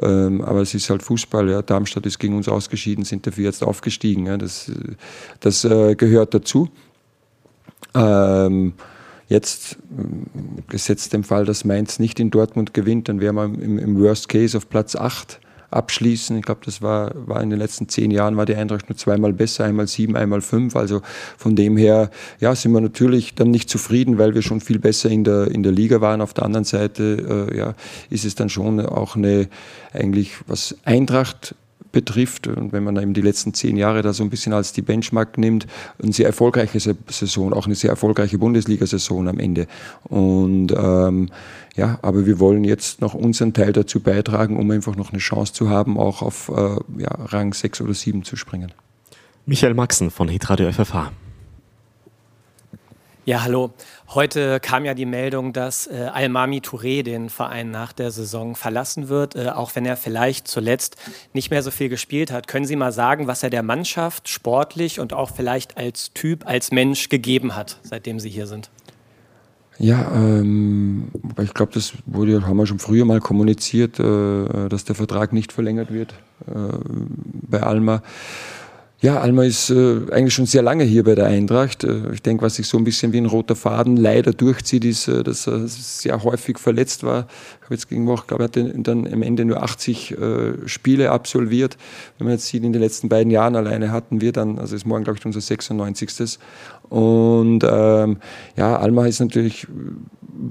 ähm, 0.00 0.40
aber 0.40 0.60
es 0.60 0.74
ist 0.74 0.88
halt 0.88 1.02
Fußball. 1.02 1.50
Ja. 1.50 1.62
Darmstadt 1.62 2.06
ist 2.06 2.20
gegen 2.20 2.36
uns 2.36 2.48
ausgeschieden, 2.48 3.04
sind 3.04 3.26
dafür 3.26 3.44
jetzt 3.44 3.64
aufgestiegen. 3.64 4.26
Ja. 4.26 4.36
Das, 4.36 4.70
das 5.40 5.64
äh, 5.64 5.96
gehört 5.96 6.34
dazu. 6.34 6.68
Ähm, 7.94 8.74
Jetzt, 9.32 9.78
gesetzt 10.68 11.14
dem 11.14 11.24
Fall, 11.24 11.46
dass 11.46 11.64
Mainz 11.64 11.98
nicht 11.98 12.20
in 12.20 12.30
Dortmund 12.30 12.74
gewinnt, 12.74 13.08
dann 13.08 13.22
wären 13.22 13.34
wir 13.34 13.44
im, 13.44 13.78
im 13.78 13.98
Worst 13.98 14.28
Case 14.28 14.54
auf 14.54 14.68
Platz 14.68 14.94
8 14.94 15.40
abschließen. 15.70 16.36
Ich 16.36 16.44
glaube, 16.44 16.60
das 16.66 16.82
war, 16.82 17.12
war 17.14 17.42
in 17.42 17.48
den 17.48 17.58
letzten 17.58 17.88
zehn 17.88 18.10
Jahren 18.10 18.36
war 18.36 18.44
die 18.44 18.54
Eintracht 18.54 18.90
nur 18.90 18.96
zweimal 18.98 19.32
besser, 19.32 19.64
einmal 19.64 19.86
sieben, 19.86 20.16
einmal 20.16 20.42
fünf. 20.42 20.76
Also 20.76 21.00
von 21.38 21.56
dem 21.56 21.78
her, 21.78 22.10
ja, 22.40 22.54
sind 22.54 22.72
wir 22.72 22.82
natürlich 22.82 23.34
dann 23.34 23.50
nicht 23.50 23.70
zufrieden, 23.70 24.18
weil 24.18 24.34
wir 24.34 24.42
schon 24.42 24.60
viel 24.60 24.78
besser 24.78 25.08
in 25.08 25.24
der, 25.24 25.50
in 25.50 25.62
der 25.62 25.72
Liga 25.72 26.02
waren. 26.02 26.20
Auf 26.20 26.34
der 26.34 26.44
anderen 26.44 26.64
Seite, 26.64 27.48
äh, 27.50 27.56
ja, 27.56 27.74
ist 28.10 28.26
es 28.26 28.34
dann 28.34 28.50
schon 28.50 28.80
auch 28.80 29.16
eine, 29.16 29.48
eigentlich, 29.94 30.32
was 30.46 30.76
Eintracht 30.84 31.54
betrifft 31.92 32.46
und 32.46 32.72
wenn 32.72 32.84
man 32.84 32.96
eben 32.96 33.14
die 33.14 33.20
letzten 33.20 33.54
zehn 33.54 33.76
Jahre 33.76 34.02
da 34.02 34.12
so 34.12 34.24
ein 34.24 34.30
bisschen 34.30 34.52
als 34.52 34.72
die 34.72 34.82
Benchmark 34.82 35.38
nimmt, 35.38 35.66
eine 36.02 36.12
sehr 36.12 36.26
erfolgreiche 36.26 36.80
Saison, 36.80 37.52
auch 37.52 37.66
eine 37.66 37.74
sehr 37.74 37.90
erfolgreiche 37.90 38.38
Bundesliga-Saison 38.38 39.28
am 39.28 39.38
Ende. 39.38 39.66
Und 40.04 40.72
ähm, 40.72 41.28
ja, 41.76 41.98
aber 42.02 42.26
wir 42.26 42.38
wollen 42.38 42.64
jetzt 42.64 43.00
noch 43.00 43.14
unseren 43.14 43.52
Teil 43.52 43.72
dazu 43.72 44.00
beitragen, 44.00 44.58
um 44.58 44.70
einfach 44.70 44.96
noch 44.96 45.10
eine 45.10 45.18
Chance 45.18 45.52
zu 45.52 45.68
haben, 45.68 45.98
auch 45.98 46.22
auf 46.22 46.48
äh, 46.48 47.02
ja, 47.02 47.10
Rang 47.26 47.54
6 47.54 47.82
oder 47.82 47.94
7 47.94 48.24
zu 48.24 48.36
springen. 48.36 48.72
Michael 49.46 49.74
Maxen 49.74 50.10
von 50.10 50.28
Hitradio 50.28 50.70
FFH. 50.72 51.12
Ja, 53.24 53.44
hallo. 53.44 53.70
Heute 54.08 54.58
kam 54.58 54.84
ja 54.84 54.94
die 54.94 55.06
Meldung, 55.06 55.52
dass 55.52 55.86
äh, 55.86 56.10
Almami 56.12 56.58
Touré 56.58 57.04
den 57.04 57.30
Verein 57.30 57.70
nach 57.70 57.92
der 57.92 58.10
Saison 58.10 58.56
verlassen 58.56 59.08
wird, 59.08 59.36
äh, 59.36 59.50
auch 59.50 59.76
wenn 59.76 59.86
er 59.86 59.96
vielleicht 59.96 60.48
zuletzt 60.48 60.96
nicht 61.32 61.52
mehr 61.52 61.62
so 61.62 61.70
viel 61.70 61.88
gespielt 61.88 62.32
hat. 62.32 62.48
Können 62.48 62.64
Sie 62.64 62.74
mal 62.74 62.90
sagen, 62.90 63.28
was 63.28 63.44
er 63.44 63.50
der 63.50 63.62
Mannschaft 63.62 64.28
sportlich 64.28 64.98
und 64.98 65.12
auch 65.12 65.30
vielleicht 65.30 65.76
als 65.76 66.12
Typ, 66.14 66.48
als 66.48 66.72
Mensch 66.72 67.10
gegeben 67.10 67.54
hat, 67.54 67.78
seitdem 67.84 68.18
Sie 68.18 68.28
hier 68.28 68.48
sind? 68.48 68.70
Ja, 69.78 70.10
ähm, 70.12 71.12
ich 71.40 71.54
glaube, 71.54 71.70
das 71.74 71.92
wurde, 72.06 72.44
haben 72.44 72.56
wir 72.56 72.66
schon 72.66 72.80
früher 72.80 73.04
mal 73.04 73.20
kommuniziert, 73.20 74.00
äh, 74.00 74.68
dass 74.68 74.84
der 74.84 74.96
Vertrag 74.96 75.32
nicht 75.32 75.52
verlängert 75.52 75.92
wird 75.92 76.12
äh, 76.48 76.52
bei 77.48 77.62
Alma. 77.62 78.02
Ja, 79.02 79.18
Alma 79.18 79.42
ist 79.42 79.68
äh, 79.68 79.96
eigentlich 80.12 80.32
schon 80.32 80.46
sehr 80.46 80.62
lange 80.62 80.84
hier 80.84 81.02
bei 81.02 81.16
der 81.16 81.26
Eintracht. 81.26 81.82
Äh, 81.82 82.12
ich 82.12 82.22
denke, 82.22 82.44
was 82.44 82.54
sich 82.54 82.68
so 82.68 82.78
ein 82.78 82.84
bisschen 82.84 83.12
wie 83.12 83.18
ein 83.18 83.26
roter 83.26 83.56
Faden 83.56 83.96
leider 83.96 84.30
durchzieht, 84.32 84.84
ist, 84.84 85.08
äh, 85.08 85.24
dass 85.24 85.48
er 85.48 85.66
sehr 85.66 86.22
häufig 86.22 86.56
verletzt 86.60 87.02
war. 87.02 87.26
Ich 87.58 87.64
habe 87.64 87.74
jetzt 87.74 87.88
gegen 87.88 88.06
Woche, 88.06 88.28
glaube 88.28 88.44
ich, 88.44 88.64
hat 88.64 88.86
dann 88.86 89.12
am 89.12 89.22
Ende 89.22 89.44
nur 89.44 89.60
80 89.60 90.12
äh, 90.12 90.16
Spiele 90.66 91.10
absolviert. 91.10 91.78
Wenn 92.16 92.28
man 92.28 92.34
jetzt 92.34 92.46
sieht, 92.46 92.62
in 92.62 92.72
den 92.72 92.80
letzten 92.80 93.08
beiden 93.08 93.32
Jahren 93.32 93.56
alleine 93.56 93.90
hatten 93.90 94.20
wir 94.20 94.30
dann, 94.30 94.60
also 94.60 94.76
ist 94.76 94.86
morgen, 94.86 95.02
glaube 95.02 95.18
ich, 95.18 95.26
unser 95.26 95.40
96. 95.40 96.38
Und 96.92 97.64
ähm, 97.66 98.18
ja, 98.54 98.76
Alma 98.76 99.06
ist 99.06 99.20
natürlich 99.20 99.66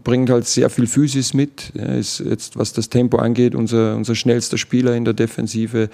bringt 0.03 0.29
halt 0.29 0.47
sehr 0.47 0.69
viel 0.69 0.87
Physis 0.87 1.33
mit. 1.33 1.71
Er 1.75 1.97
ist 1.97 2.19
jetzt, 2.19 2.57
was 2.57 2.73
das 2.73 2.89
Tempo 2.89 3.17
angeht, 3.17 3.53
unser, 3.53 3.95
unser 3.95 4.15
schnellster 4.15 4.57
Spieler 4.57 4.95
in 4.95 5.05
der 5.05 5.13
Defensive. 5.13 5.89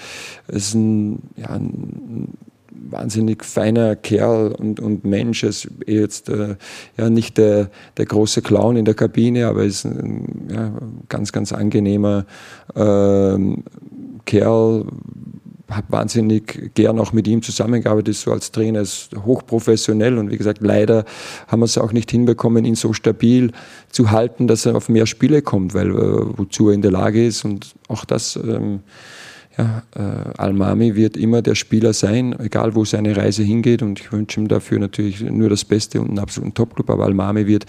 Ist 0.47 0.73
ein, 0.73 1.23
ja, 1.35 1.49
ein 1.49 2.33
wahnsinnig 2.71 3.43
feiner 3.43 3.95
Kerl 3.95 4.53
und, 4.53 4.79
und 4.79 5.03
Mensch. 5.03 5.43
Er 5.43 5.49
ist 5.49 5.67
jetzt 5.85 6.29
äh, 6.29 6.55
ja 6.97 7.09
nicht 7.09 7.37
der, 7.37 7.69
der 7.97 8.05
große 8.05 8.41
Clown 8.41 8.77
in 8.77 8.85
der 8.85 8.93
Kabine, 8.93 9.47
aber 9.47 9.61
er 9.61 9.67
ist 9.67 9.85
ein 9.85 10.47
ja, 10.49 10.71
ganz, 11.09 11.33
ganz 11.33 11.51
angenehmer 11.51 12.25
äh, 12.75 13.37
Kerl, 14.25 14.85
habe 15.69 15.87
wahnsinnig 15.89 16.73
gern 16.75 16.97
auch 16.99 17.11
mit 17.11 17.27
ihm 17.27 17.41
zusammengearbeitet, 17.41 18.15
so 18.15 18.31
als 18.31 18.51
Trainer, 18.51 18.81
ist 18.81 19.09
hochprofessionell 19.25 20.17
und 20.17 20.31
wie 20.31 20.37
gesagt, 20.37 20.59
leider 20.61 21.03
haben 21.47 21.59
wir 21.59 21.65
es 21.65 21.77
auch 21.77 21.91
nicht 21.91 22.09
hinbekommen, 22.09 22.63
ihn 22.65 22.75
so 22.75 22.93
stabil 22.93 23.51
zu 23.89 24.11
halten, 24.11 24.47
dass 24.47 24.65
er 24.65 24.75
auf 24.75 24.87
mehr 24.89 25.05
Spiele 25.05 25.41
kommt, 25.41 25.73
weil 25.73 25.89
äh, 25.89 26.37
wozu 26.37 26.69
er 26.69 26.75
in 26.75 26.81
der 26.81 26.91
Lage 26.91 27.25
ist. 27.25 27.43
Und 27.43 27.75
auch 27.89 28.05
das 28.05 28.37
ähm, 28.37 28.79
ja, 29.57 29.83
äh, 29.95 30.37
Almami 30.37 30.95
wird 30.95 31.17
immer 31.17 31.41
der 31.41 31.55
Spieler 31.55 31.93
sein, 31.93 32.39
egal 32.39 32.75
wo 32.75 32.85
seine 32.85 33.17
Reise 33.17 33.43
hingeht. 33.43 33.81
Und 33.81 33.99
ich 33.99 34.11
wünsche 34.11 34.39
ihm 34.39 34.47
dafür 34.47 34.79
natürlich 34.79 35.21
nur 35.21 35.49
das 35.49 35.65
Beste 35.65 35.99
und 35.99 36.09
einen 36.09 36.19
absoluten 36.19 36.53
Topclub, 36.53 36.89
aber 36.89 37.05
Almami 37.05 37.47
wird 37.47 37.65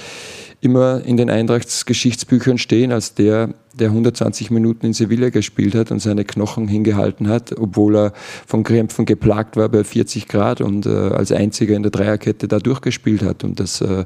immer 0.60 1.02
in 1.04 1.16
den 1.16 1.30
Eintrachts-Geschichtsbüchern 1.30 2.58
stehen 2.58 2.92
als 2.92 3.14
der, 3.14 3.54
der 3.80 3.88
120 3.88 4.50
Minuten 4.50 4.86
in 4.86 4.92
Sevilla 4.92 5.30
gespielt 5.30 5.74
hat 5.74 5.90
und 5.90 6.00
seine 6.00 6.24
Knochen 6.24 6.68
hingehalten 6.68 7.28
hat, 7.28 7.56
obwohl 7.58 7.96
er 7.96 8.12
von 8.46 8.62
Krämpfen 8.64 9.06
geplagt 9.06 9.56
war 9.56 9.68
bei 9.68 9.84
40 9.84 10.28
Grad 10.28 10.60
und 10.60 10.86
äh, 10.86 10.90
als 10.90 11.32
einziger 11.32 11.76
in 11.76 11.82
der 11.82 11.92
Dreierkette 11.92 12.48
da 12.48 12.58
durchgespielt 12.58 13.22
hat. 13.22 13.44
Und 13.44 13.60
das 13.60 13.80
äh, 13.80 14.04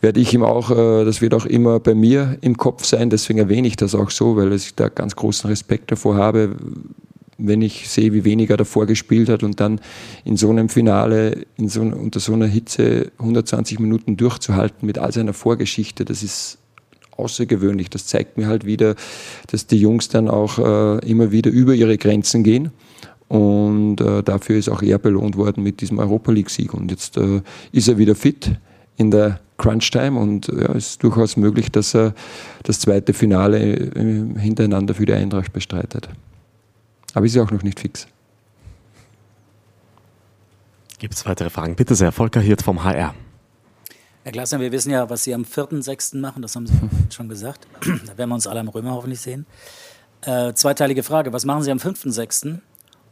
werde 0.00 0.20
ich 0.20 0.34
ihm 0.34 0.42
auch, 0.42 0.70
äh, 0.70 1.04
das 1.04 1.20
wird 1.20 1.34
auch 1.34 1.46
immer 1.46 1.80
bei 1.80 1.94
mir 1.94 2.38
im 2.40 2.56
Kopf 2.56 2.84
sein, 2.84 3.10
deswegen 3.10 3.38
erwähne 3.38 3.68
ich 3.68 3.76
das 3.76 3.94
auch 3.94 4.10
so, 4.10 4.36
weil 4.36 4.52
ich 4.52 4.74
da 4.74 4.88
ganz 4.88 5.16
großen 5.16 5.48
Respekt 5.48 5.90
davor 5.90 6.16
habe, 6.16 6.56
wenn 7.38 7.62
ich 7.62 7.88
sehe, 7.88 8.12
wie 8.12 8.24
wenig 8.24 8.50
er 8.50 8.56
davor 8.56 8.86
gespielt 8.86 9.28
hat 9.28 9.42
und 9.42 9.60
dann 9.60 9.80
in 10.24 10.36
so 10.36 10.50
einem 10.50 10.68
Finale, 10.68 11.46
in 11.56 11.68
so, 11.68 11.80
unter 11.80 12.20
so 12.20 12.32
einer 12.32 12.46
Hitze 12.46 13.10
120 13.18 13.78
Minuten 13.80 14.16
durchzuhalten 14.16 14.86
mit 14.86 14.98
all 14.98 15.12
seiner 15.12 15.32
Vorgeschichte, 15.32 16.04
das 16.04 16.22
ist 16.22 16.58
außergewöhnlich. 17.18 17.90
Das 17.90 18.06
zeigt 18.06 18.36
mir 18.36 18.46
halt 18.46 18.64
wieder, 18.64 18.94
dass 19.48 19.66
die 19.66 19.78
Jungs 19.78 20.08
dann 20.08 20.28
auch 20.28 20.58
äh, 20.58 20.98
immer 21.08 21.32
wieder 21.32 21.50
über 21.50 21.74
ihre 21.74 21.98
Grenzen 21.98 22.42
gehen. 22.42 22.70
Und 23.28 24.00
äh, 24.00 24.22
dafür 24.22 24.56
ist 24.56 24.68
auch 24.68 24.82
er 24.82 24.98
belohnt 24.98 25.36
worden 25.36 25.62
mit 25.62 25.80
diesem 25.80 25.98
Europa 25.98 26.30
League-Sieg. 26.30 26.74
Und 26.74 26.90
jetzt 26.90 27.16
äh, 27.16 27.40
ist 27.72 27.88
er 27.88 27.98
wieder 27.98 28.14
fit 28.14 28.52
in 28.96 29.10
der 29.10 29.40
Crunch-Time 29.58 30.18
und 30.18 30.48
ja, 30.48 30.72
ist 30.72 31.02
durchaus 31.02 31.36
möglich, 31.36 31.70
dass 31.70 31.94
er 31.94 32.14
das 32.62 32.80
zweite 32.80 33.12
Finale 33.12 33.58
äh, 33.60 34.38
hintereinander 34.38 34.94
für 34.94 35.06
die 35.06 35.12
Eintracht 35.12 35.52
bestreitet. 35.52 36.08
Aber 37.14 37.26
ist 37.26 37.34
ja 37.34 37.42
auch 37.42 37.50
noch 37.50 37.62
nicht 37.62 37.80
fix. 37.80 38.06
Gibt 40.98 41.14
es 41.14 41.26
weitere 41.26 41.50
Fragen? 41.50 41.76
Bitte 41.76 41.94
sehr, 41.94 42.12
Volker 42.12 42.40
Hirt 42.40 42.62
vom 42.62 42.82
HR. 42.82 43.14
Herr 44.24 44.32
Glasner, 44.32 44.58
wir 44.58 44.72
wissen 44.72 44.90
ja, 44.90 45.10
was 45.10 45.24
Sie 45.24 45.34
am 45.34 45.42
4.6. 45.42 46.16
machen, 46.16 46.40
das 46.40 46.56
haben 46.56 46.66
Sie 46.66 46.72
schon 47.14 47.28
gesagt. 47.28 47.66
Da 48.06 48.16
werden 48.16 48.30
wir 48.30 48.34
uns 48.34 48.46
alle 48.46 48.60
am 48.60 48.68
Römer 48.68 48.92
hoffentlich 48.92 49.20
sehen. 49.20 49.44
Äh, 50.22 50.54
zweiteilige 50.54 51.02
Frage, 51.02 51.30
was 51.34 51.44
machen 51.44 51.62
Sie 51.62 51.70
am 51.70 51.76
5.6. 51.76 52.60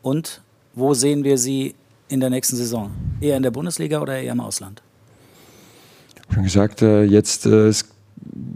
und 0.00 0.40
wo 0.73 0.95
sehen 0.95 1.23
wir 1.23 1.37
Sie 1.37 1.75
in 2.09 2.21
der 2.21 2.31
nächsten 2.31 2.57
Saison? 2.57 2.92
Eher 3.21 3.37
in 3.37 3.42
der 3.42 3.50
Bundesliga 3.50 4.00
oder 4.00 4.19
eher 4.19 4.33
im 4.33 4.40
Ausland? 4.40 4.81
Ich 6.14 6.23
habe 6.23 6.35
schon 6.35 6.45
gesagt, 6.45 6.81
äh, 6.81 7.02
jetzt 7.02 7.45
äh, 7.45 7.69
es 7.69 7.92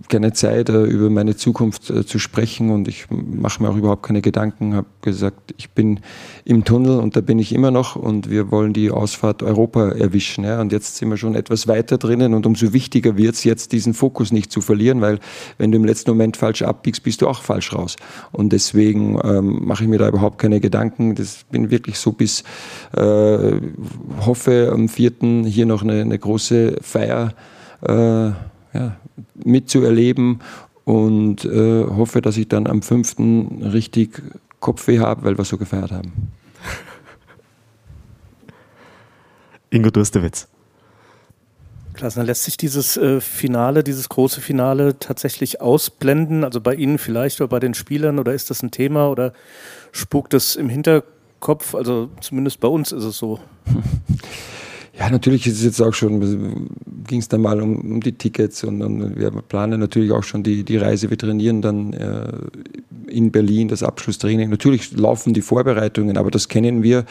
keine 0.09 0.33
Zeit, 0.33 0.69
äh, 0.69 0.85
über 0.85 1.11
meine 1.11 1.37
Zukunft 1.37 1.91
äh, 1.91 2.07
zu 2.07 2.19
sprechen 2.19 2.71
und 2.71 2.89
ich 2.89 3.07
mache 3.11 3.63
mir 3.63 3.69
auch 3.69 3.77
überhaupt 3.77 4.05
keine 4.05 4.23
Gedanken. 4.23 4.75
Habe 4.75 4.87
gesagt, 5.03 5.55
ich 5.57 5.71
bin 5.71 6.01
im 6.45 6.65
Tunnel 6.65 6.99
und 6.99 7.17
da 7.17 7.21
bin 7.21 7.39
ich 7.39 7.53
immer 7.53 7.71
noch 7.71 7.97
und 7.97 8.31
wir 8.31 8.51
wollen 8.51 8.73
die 8.73 8.91
Ausfahrt 8.91 9.43
Europa 9.43 9.91
erwischen. 9.91 10.45
Ja. 10.45 10.61
Und 10.61 10.73
jetzt 10.73 10.97
sind 10.97 11.11
wir 11.11 11.17
schon 11.17 11.35
etwas 11.35 11.69
weiter 11.69 11.99
drinnen 11.99 12.35
und 12.35 12.47
umso 12.47 12.73
wichtiger 12.73 13.17
wird 13.17 13.35
es 13.35 13.45
jetzt, 13.45 13.73
diesen 13.73 13.95
Fokus 13.95 14.33
nicht 14.33 14.53
zu 14.53 14.61
verlieren, 14.61 15.01
weil 15.01 15.19
wenn 15.59 15.73
du 15.73 15.79
im 15.79 15.85
letzten 15.85 16.11
Moment 16.11 16.37
falsch 16.37 16.63
abbiegst, 16.63 17.03
bist 17.03 17.23
du 17.23 17.29
auch 17.29 17.43
falsch 17.43 17.73
raus. 17.73 17.97
Und 18.33 18.53
deswegen 18.53 19.19
ähm, 19.25 19.67
mache 19.67 19.85
ich 19.85 19.89
mir 19.89 19.99
da 19.99 20.09
überhaupt 20.09 20.39
keine 20.39 20.61
Gedanken. 20.61 21.15
Das 21.15 21.45
bin 21.51 21.71
wirklich 21.71 21.99
so 21.99 22.13
bis, 22.13 22.45
äh, 22.97 23.61
hoffe 24.21 24.71
am 24.73 24.89
vierten 24.89 25.45
hier 25.45 25.67
noch 25.67 25.83
eine, 25.83 26.01
eine 26.01 26.19
große 26.19 26.77
Feier. 26.81 27.35
Äh, 27.83 28.31
ja, 28.77 28.97
mitzuerleben 29.35 30.41
und 30.85 31.45
äh, 31.45 31.85
hoffe, 31.85 32.23
dass 32.23 32.37
ich 32.37 32.49
dann 32.49 32.67
am 32.67 32.83
5. 32.83 33.17
richtig 33.73 34.23
Kopfweh 34.61 35.01
habe, 35.01 35.25
weil 35.25 35.39
wir 35.39 35.45
so 35.45 35.59
gefeiert 35.59 35.93
haben. 35.93 36.13
Ingo 39.71 39.91
Durstewitz. 39.91 40.49
Klasse, 41.95 42.23
lässt 42.23 42.45
sich 42.45 42.57
dieses 42.57 42.97
äh, 42.97 43.21
Finale, 43.21 43.83
dieses 43.83 44.09
große 44.09 44.41
Finale 44.41 44.99
tatsächlich 44.99 45.61
ausblenden? 45.61 46.45
Also 46.45 46.61
bei 46.61 46.75
Ihnen 46.75 46.99
vielleicht 46.99 47.41
oder 47.41 47.49
bei 47.49 47.59
den 47.59 47.75
Spielern 47.75 48.19
oder 48.19 48.35
ist 48.35 48.51
das 48.51 48.63
ein 48.63 48.71
Thema 48.71 49.09
oder 49.09 49.33
spukt 49.93 50.35
das 50.35 50.57
im 50.57 50.69
Hinterkopf? 50.69 51.75
Also 51.75 52.11
zumindest 52.21 52.61
bei 52.61 52.69
uns 52.69 52.93
ist 52.93 53.05
es 53.05 53.17
so. 53.17 53.41
Ja, 54.99 55.11
natürlich 55.11 55.47
ist 55.47 55.59
es 55.59 55.65
jetzt 55.65 55.83
auch 55.83 55.93
schon, 55.93 56.71
ging 57.07 57.19
es 57.19 57.29
dann 57.29 57.43
mal 57.43 57.61
um, 57.61 57.77
um, 57.81 58.01
die 58.01 58.13
Tickets 58.13 58.65
und, 58.65 58.81
und, 58.81 59.19
wir 59.19 59.31
planen 59.31 59.79
natürlich 59.79 60.11
auch 60.11 60.23
schon 60.23 60.43
die, 60.43 60.65
die 60.65 60.79
Reise. 60.79 61.11
Wir 61.11 61.19
trainieren 61.19 61.61
dann 61.61 61.93
äh, 61.93 62.33
in 63.09 63.31
Berlin 63.31 63.69
das 63.69 63.83
Abschlusstraining. 63.83 64.49
Natürlich 64.49 64.97
laufen 64.97 65.35
die 65.35 65.43
Vorbereitungen, 65.43 66.17
aber 66.17 66.31
das 66.31 66.49
kennen 66.49 66.83
wir. 66.83 67.05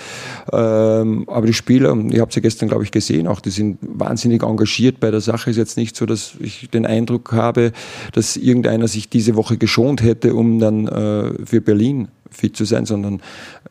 Ähm, 0.51 1.30
aber 1.30 1.46
die 1.46 1.54
Spieler, 1.54 1.96
ihr 2.10 2.22
habt 2.22 2.34
sie 2.34 2.39
ja 2.39 2.42
gestern, 2.42 2.70
glaube 2.70 2.84
ich, 2.84 2.92
gesehen, 2.92 3.27
auch 3.27 3.39
die 3.39 3.51
sind 3.51 3.77
wahnsinnig 3.82 4.42
engagiert 4.42 5.00
bei 5.00 5.12
der 5.12 5.22
Sache. 5.22 5.51
Ist 5.51 5.58
jetzt 5.58 5.77
nicht 5.77 5.96
so, 5.96 6.08
dass 6.08 6.34
ich 6.39 6.70
den 6.72 6.88
Eindruck 6.88 7.34
habe, 7.34 7.72
dass 8.13 8.36
irgendeiner 8.36 8.88
sich 8.88 9.10
diese 9.10 9.36
Woche 9.36 9.58
geschont 9.58 10.01
hätte, 10.01 10.34
um 10.34 10.58
dann 10.58 10.88
äh, 10.88 11.46
für 11.46 11.62
Berlin 11.62 12.08
fit 12.36 12.56
zu 12.56 12.65
sein, 12.65 12.86
sondern 12.86 13.22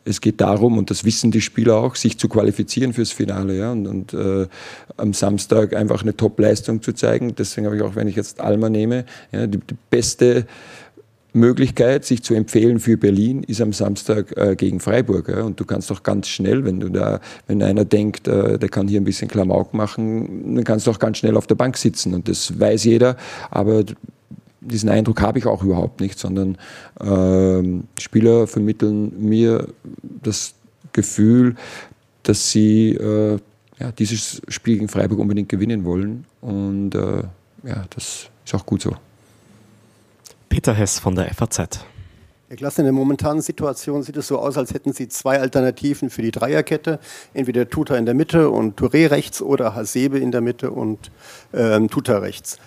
es 0.03 0.21
geht 0.21 0.41
darum, 0.41 0.77
und 0.77 0.89
das 0.89 1.03
wissen 1.03 1.31
die 1.31 1.41
Spieler 1.41 1.77
auch, 1.77 1.95
sich 1.95 2.17
zu 2.17 2.29
qualifizieren 2.29 2.93
fürs 2.93 3.11
Finale 3.11 3.57
ja, 3.57 3.71
und, 3.71 3.87
und 3.87 4.13
äh, 4.13 4.47
am 4.97 5.13
Samstag 5.13 5.75
einfach 5.75 6.03
eine 6.03 6.15
Top-Leistung 6.15 6.81
zu 6.81 6.93
zeigen. 6.93 7.33
Deswegen 7.35 7.65
habe 7.65 7.75
ich 7.75 7.81
auch, 7.81 7.95
wenn 7.95 8.07
ich 8.07 8.15
jetzt 8.15 8.39
Alma 8.39 8.69
nehme, 8.69 9.05
ja, 9.31 9.47
die, 9.47 9.57
die 9.57 9.75
beste 9.89 10.45
Möglichkeit, 11.35 12.05
sich 12.05 12.23
zu 12.23 12.33
empfehlen 12.33 12.79
für 12.79 12.97
Berlin, 12.97 13.43
ist 13.43 13.61
am 13.61 13.73
Samstag 13.73 14.35
äh, 14.37 14.55
gegen 14.55 14.79
Freiburg. 14.79 15.27
Ja? 15.27 15.41
Und 15.43 15.59
du 15.59 15.65
kannst 15.65 15.91
doch 15.91 16.01
ganz 16.01 16.27
schnell, 16.29 16.63
wenn 16.63 16.79
du 16.79 16.89
da, 16.89 17.19
wenn 17.47 17.61
einer 17.61 17.83
denkt, 17.83 18.27
äh, 18.27 18.57
der 18.57 18.69
kann 18.69 18.87
hier 18.87 19.01
ein 19.01 19.03
bisschen 19.03 19.27
Klamauk 19.27 19.73
machen, 19.73 20.55
dann 20.55 20.63
kannst 20.63 20.87
du 20.87 20.91
auch 20.91 20.99
ganz 20.99 21.17
schnell 21.17 21.35
auf 21.35 21.45
der 21.45 21.55
Bank 21.55 21.77
sitzen. 21.77 22.13
Und 22.13 22.29
das 22.29 22.57
weiß 22.57 22.85
jeder. 22.85 23.17
Aber 23.51 23.83
diesen 24.65 24.89
Eindruck 24.89 25.21
habe 25.21 25.39
ich 25.39 25.45
auch 25.45 25.63
überhaupt 25.63 26.01
nicht, 26.01 26.19
sondern 26.19 26.57
äh, 26.99 28.01
Spieler 28.01 28.47
vermitteln 28.47 29.13
mir 29.19 29.67
das 30.01 30.53
Gefühl, 30.93 31.55
dass 32.23 32.51
sie 32.51 32.91
äh, 32.91 33.37
ja, 33.79 33.91
dieses 33.91 34.41
Spiel 34.47 34.75
gegen 34.75 34.87
Freiburg 34.87 35.19
unbedingt 35.19 35.49
gewinnen 35.49 35.83
wollen. 35.85 36.25
Und 36.41 36.95
äh, 36.95 37.23
ja, 37.63 37.85
das 37.89 38.29
ist 38.45 38.55
auch 38.55 38.65
gut 38.65 38.81
so. 38.81 38.95
Peter 40.49 40.73
Hess 40.73 40.99
von 40.99 41.15
der 41.15 41.33
FAZ. 41.33 41.85
Herr 42.47 42.57
Klasse, 42.57 42.81
in 42.81 42.85
der 42.85 42.93
momentanen 42.93 43.41
Situation 43.41 44.03
sieht 44.03 44.17
es 44.17 44.27
so 44.27 44.37
aus, 44.37 44.55
als 44.55 44.71
hätten 44.71 44.93
Sie 44.93 45.07
zwei 45.07 45.39
Alternativen 45.39 46.11
für 46.11 46.21
die 46.21 46.29
Dreierkette. 46.29 46.99
Entweder 47.33 47.67
Tuta 47.67 47.95
in 47.95 48.05
der 48.05 48.13
Mitte 48.13 48.51
und 48.51 48.79
Touré 48.79 49.09
rechts 49.09 49.41
oder 49.41 49.73
Hasebe 49.73 50.19
in 50.19 50.31
der 50.31 50.41
Mitte 50.41 50.69
und 50.69 51.09
ähm, 51.55 51.89
Tuta 51.89 52.19
rechts. 52.19 52.59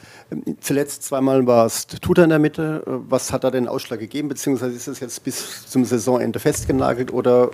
Zuletzt 0.61 1.04
zweimal 1.04 1.47
war 1.47 1.64
es 1.64 1.87
Tuta 1.87 2.25
in 2.25 2.30
der 2.30 2.40
Mitte. 2.40 2.82
Was 2.87 3.32
hat 3.32 3.44
da 3.44 3.52
den 3.52 3.68
Ausschlag 3.68 4.00
gegeben, 4.00 4.28
beziehungsweise 4.28 4.75
ist 4.75 4.88
es 4.88 4.99
jetzt 4.99 5.23
bis 5.23 5.66
zum 5.68 5.85
Saisonende 5.85 6.40
festgenagelt 6.40 7.12
oder 7.12 7.52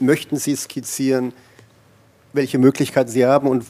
möchten 0.00 0.38
Sie 0.38 0.56
skizzieren, 0.56 1.34
welche 2.32 2.56
Möglichkeiten 2.56 3.10
Sie 3.10 3.26
haben 3.26 3.46
und 3.46 3.66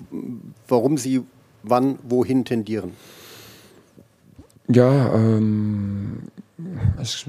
warum 0.69 0.99
Sie 0.99 1.23
wann 1.65 1.99
wohin 2.05 2.45
tendieren? 2.45 2.93
Ja, 4.69 5.13
ähm, 5.15 6.23
es, 7.01 7.27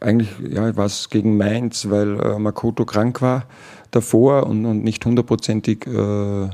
eigentlich 0.00 0.30
ja, 0.50 0.76
war 0.76 0.86
es 0.86 1.08
gegen 1.10 1.36
Mainz, 1.36 1.88
weil 1.90 2.20
äh, 2.20 2.38
Makoto 2.38 2.84
krank 2.84 3.22
war 3.22 3.46
davor 3.90 4.46
und, 4.46 4.64
und 4.66 4.84
nicht 4.84 5.04
hundertprozentig 5.04 5.86
äh, 5.86 6.48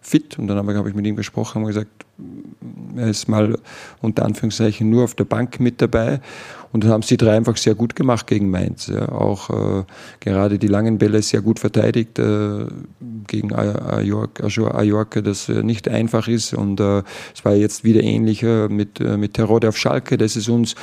fit. 0.00 0.38
Und 0.38 0.48
dann 0.48 0.58
habe 0.58 0.76
hab 0.76 0.86
ich 0.86 0.94
mit 0.94 1.06
ihm 1.06 1.16
gesprochen 1.16 1.62
und 1.62 1.68
gesagt, 1.68 2.06
er 2.96 3.08
ist 3.08 3.28
mal 3.28 3.58
unter 4.00 4.24
Anführungszeichen 4.24 4.88
nur 4.88 5.04
auf 5.04 5.14
der 5.14 5.24
Bank 5.24 5.60
mit 5.60 5.82
dabei. 5.82 6.20
Und 6.76 6.84
dann 6.84 6.90
haben 6.90 7.02
sie 7.02 7.16
drei 7.16 7.34
einfach 7.34 7.56
sehr 7.56 7.74
gut 7.74 7.96
gemacht 7.96 8.26
gegen 8.26 8.50
Mainz. 8.50 8.88
Ja. 8.88 9.08
Auch 9.08 9.48
äh, 9.48 9.84
gerade 10.20 10.58
die 10.58 10.66
langen 10.66 10.98
Bälle 10.98 11.22
sehr 11.22 11.40
gut 11.40 11.58
verteidigt 11.58 12.18
äh, 12.18 12.66
gegen 13.26 13.54
Ajorque, 13.54 15.22
das 15.22 15.48
äh, 15.48 15.62
nicht 15.62 15.88
einfach 15.88 16.28
ist. 16.28 16.52
Und 16.52 16.78
äh, 16.78 17.02
es 17.34 17.46
war 17.46 17.54
jetzt 17.54 17.82
wieder 17.82 18.02
ähnlicher 18.02 18.68
mit, 18.68 19.00
äh, 19.00 19.16
mit 19.16 19.32
Terode 19.32 19.70
auf 19.70 19.78
Schalke. 19.78 20.18
Das 20.18 20.36
ist 20.36 20.50
uns 20.50 20.74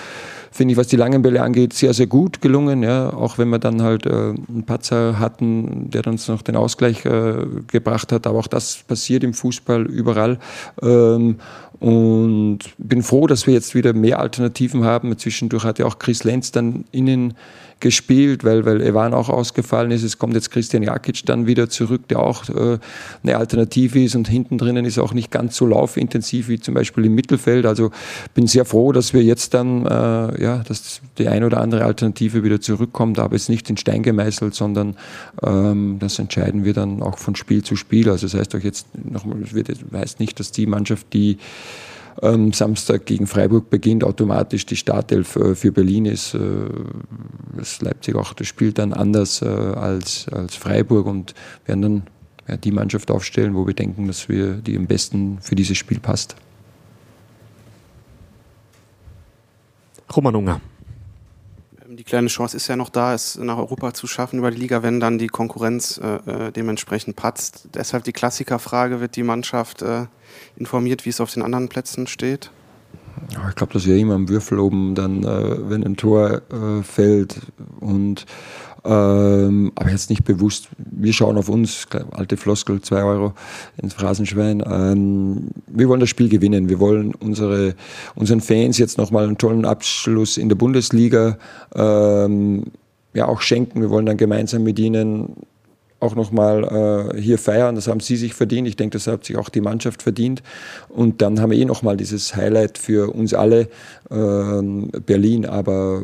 finde 0.50 0.74
ich, 0.74 0.78
was 0.78 0.88
die 0.88 0.98
langen 0.98 1.24
Bälle 1.24 1.42
angeht, 1.42 1.74
sehr, 1.74 1.96
sehr 1.96 2.06
gut 2.06 2.42
gelungen. 2.42 2.84
Ja. 2.84 3.12
Auch 3.14 3.38
wenn 3.38 3.50
wir 3.50 3.58
dann 3.58 3.82
halt 3.82 4.06
einen 4.06 4.64
Patzer 4.68 5.18
hatten, 5.18 5.90
der 5.90 6.06
uns 6.06 6.28
noch 6.28 6.44
den 6.44 6.56
Ausgleich 6.56 7.02
gebracht 7.02 8.12
hat. 8.12 8.28
Aber 8.28 8.38
auch 8.38 8.46
das 8.46 8.84
passiert 8.88 9.24
im 9.24 9.34
Fußball 9.34 9.88
überall. 9.88 10.38
Ähm, 10.84 11.38
und 11.84 12.60
bin 12.78 13.04
froh, 13.04 13.28
dass 13.28 13.46
wir 13.46 13.54
jetzt 13.54 13.76
wieder 13.76 13.92
mehr 13.92 14.20
Alternativen 14.20 14.86
haben. 14.86 15.18
Zwischendurch 15.18 15.66
hat 15.66 15.80
ja 15.80 15.83
auch 15.84 16.00
Chris 16.00 16.24
Lenz 16.24 16.52
dann 16.52 16.86
innen 16.92 17.34
gespielt, 17.84 18.46
weil, 18.46 18.66
weil 18.66 18.82
Evan 18.82 19.14
auch 19.14 19.28
ausgefallen 19.28 19.92
ist. 19.92 20.04
Es 20.04 20.18
kommt 20.18 20.34
jetzt 20.36 20.52
Christian 20.52 20.84
Jakic 20.84 21.26
dann 21.26 21.48
wieder 21.48 21.70
zurück, 21.70 22.08
der 22.08 22.20
auch 22.20 22.48
äh, 22.48 22.80
eine 23.24 23.38
Alternative 23.38 24.02
ist 24.02 24.16
und 24.16 24.30
hinten 24.30 24.58
drinnen 24.58 24.86
ist 24.86 24.98
auch 25.00 25.14
nicht 25.14 25.32
ganz 25.32 25.58
so 25.58 25.68
laufintensiv 25.68 26.48
wie 26.48 26.60
zum 26.60 26.76
Beispiel 26.76 27.06
im 27.06 27.14
Mittelfeld. 27.14 27.66
Also 27.66 27.92
bin 28.34 28.48
sehr 28.48 28.64
froh, 28.64 28.94
dass 28.94 29.14
wir 29.14 29.22
jetzt 29.22 29.54
dann, 29.54 29.86
äh, 29.86 30.42
ja, 30.42 30.64
dass 30.66 31.02
die 31.18 31.28
eine 31.28 31.46
oder 31.46 31.60
andere 31.60 31.84
Alternative 31.84 32.44
wieder 32.44 32.62
zurückkommt, 32.62 33.20
aber 33.20 33.36
es 33.36 33.50
nicht 33.50 33.70
in 33.70 33.76
Stein 33.76 34.02
gemeißelt, 34.02 34.56
sondern 34.56 34.96
ähm, 35.44 35.98
das 36.00 36.18
entscheiden 36.20 36.64
wir 36.64 36.74
dann 36.74 37.04
auch 37.04 37.18
von 37.18 37.36
Spiel 37.36 37.64
zu 37.64 37.76
Spiel. 37.76 38.10
Also 38.10 38.28
das 38.28 38.40
heißt 38.40 38.56
auch 38.56 38.60
jetzt 38.60 38.88
nochmal, 38.98 39.40
es 39.42 39.78
heißt 39.94 40.22
nicht, 40.22 40.40
dass 40.40 40.54
die 40.54 40.68
Mannschaft, 40.68 41.08
die 41.12 41.38
ähm, 42.22 42.54
Samstag 42.54 43.06
gegen 43.06 43.28
Freiburg 43.28 43.70
beginnt, 43.70 44.04
automatisch 44.04 44.66
die 44.66 44.76
Startelf 44.76 45.36
äh, 45.36 45.56
für 45.56 45.72
Berlin 45.72 46.06
ist. 46.06 46.34
Äh, 46.34 46.40
das 47.58 47.82
Leipzig 47.82 48.16
auch, 48.16 48.34
das 48.34 48.48
spielt 48.48 48.78
dann 48.78 48.94
anders 48.94 49.42
äh, 49.42 49.46
als, 49.46 50.28
als 50.30 50.56
Freiburg 50.56 51.06
und 51.06 51.34
werden 51.66 51.82
dann 51.82 52.04
ja, 52.48 52.58
die 52.58 52.72
Mannschaft 52.72 53.12
aufstellen, 53.12 53.56
wo 53.56 53.66
wir 53.66 53.74
denken, 53.74 54.08
dass 54.08 54.30
wir 54.30 54.56
die 54.56 54.78
am 54.78 54.88
besten 54.88 55.40
für 55.42 55.56
dieses 55.56 55.78
Spiel 55.78 56.00
passt. 56.00 56.36
Roman 60.16 60.36
Unger. 60.36 60.62
Die 61.96 62.04
kleine 62.04 62.28
Chance 62.28 62.58
ist 62.58 62.68
ja 62.68 62.76
noch 62.76 62.90
da, 62.90 63.14
es 63.14 63.38
nach 63.38 63.58
Europa 63.58 63.94
zu 63.94 64.08
schaffen 64.08 64.40
über 64.40 64.50
die 64.50 64.58
Liga, 64.58 64.82
wenn 64.82 65.00
dann 65.00 65.20
die 65.20 65.28
Konkurrenz 65.28 66.02
äh, 66.04 66.48
äh 66.48 66.52
dementsprechend 66.52 67.16
patzt. 67.16 67.68
Deshalb 67.76 68.04
die 68.04 68.14
Klassikerfrage, 68.14 69.00
wird 69.00 69.16
die 69.16 69.22
Mannschaft 69.22 69.84
äh, 69.84 70.08
informiert, 70.56 71.06
wie 71.06 71.10
es 71.10 71.22
auf 71.22 71.32
den 71.32 71.44
anderen 71.44 71.70
Plätzen 71.70 72.08
steht? 72.08 72.50
Ich 73.30 73.56
glaube, 73.56 73.74
dass 73.74 73.86
wir 73.86 73.96
immer 73.96 74.16
am 74.16 74.28
Würfel 74.28 74.58
oben 74.58 74.96
dann, 74.96 75.24
äh, 75.24 75.70
wenn 75.70 75.84
ein 75.84 75.96
Tor 75.96 76.42
äh, 76.52 76.82
fällt 76.82 77.42
und 77.80 78.26
ähm, 78.86 79.72
aber 79.76 79.92
jetzt 79.92 80.10
nicht 80.10 80.26
bewusst, 80.26 80.68
wir 80.78 81.14
schauen 81.14 81.38
auf 81.38 81.48
uns, 81.48 81.88
alte 82.12 82.36
Floskel, 82.36 82.82
2 82.82 83.04
Euro 83.04 83.34
ins 83.82 83.94
Phrasenschwein. 83.94 84.64
Ähm, 84.66 85.52
wir 85.68 85.88
wollen 85.88 86.02
das 86.02 86.10
Spiel 86.10 86.28
gewinnen. 86.28 86.68
Wir 86.68 86.80
wollen 86.80 87.16
unsere, 87.16 87.76
unseren 88.16 88.42
Fans 88.42 88.78
jetzt 88.78 88.98
nochmal 88.98 89.24
einen 89.26 89.38
tollen 89.38 89.66
Abschluss 89.66 90.38
in 90.38 90.50
der 90.50 90.56
Bundesliga 90.56 91.38
ähm, 91.76 92.66
ja, 93.14 93.28
auch 93.28 93.42
schenken. 93.42 93.82
Wir 93.82 93.90
wollen 93.90 94.06
dann 94.06 94.18
gemeinsam 94.18 94.64
mit 94.64 94.78
ihnen 94.80 95.36
auch 96.04 96.16
nochmal 96.16 97.14
äh, 97.16 97.22
hier 97.22 97.38
feiern. 97.38 97.76
Das 97.76 97.88
haben 97.88 98.02
sie 98.02 98.18
sich 98.18 98.34
verdient. 98.34 98.68
Ich 98.68 98.76
denke, 98.76 98.98
das 98.98 99.08
hat 99.08 99.24
sich 99.24 99.38
auch 99.38 99.50
die 99.50 99.62
Mannschaft 99.62 100.04
verdient. 100.04 100.44
Und 100.90 101.22
dann 101.22 101.40
haben 101.40 101.52
wir 101.52 101.58
eh 101.58 101.66
nochmal 101.66 101.96
dieses 101.96 102.36
Highlight 102.36 102.78
für 102.78 103.14
uns 103.14 103.34
alle, 103.34 103.70
äh, 104.10 104.62
Berlin. 105.06 105.46
Aber 105.46 106.02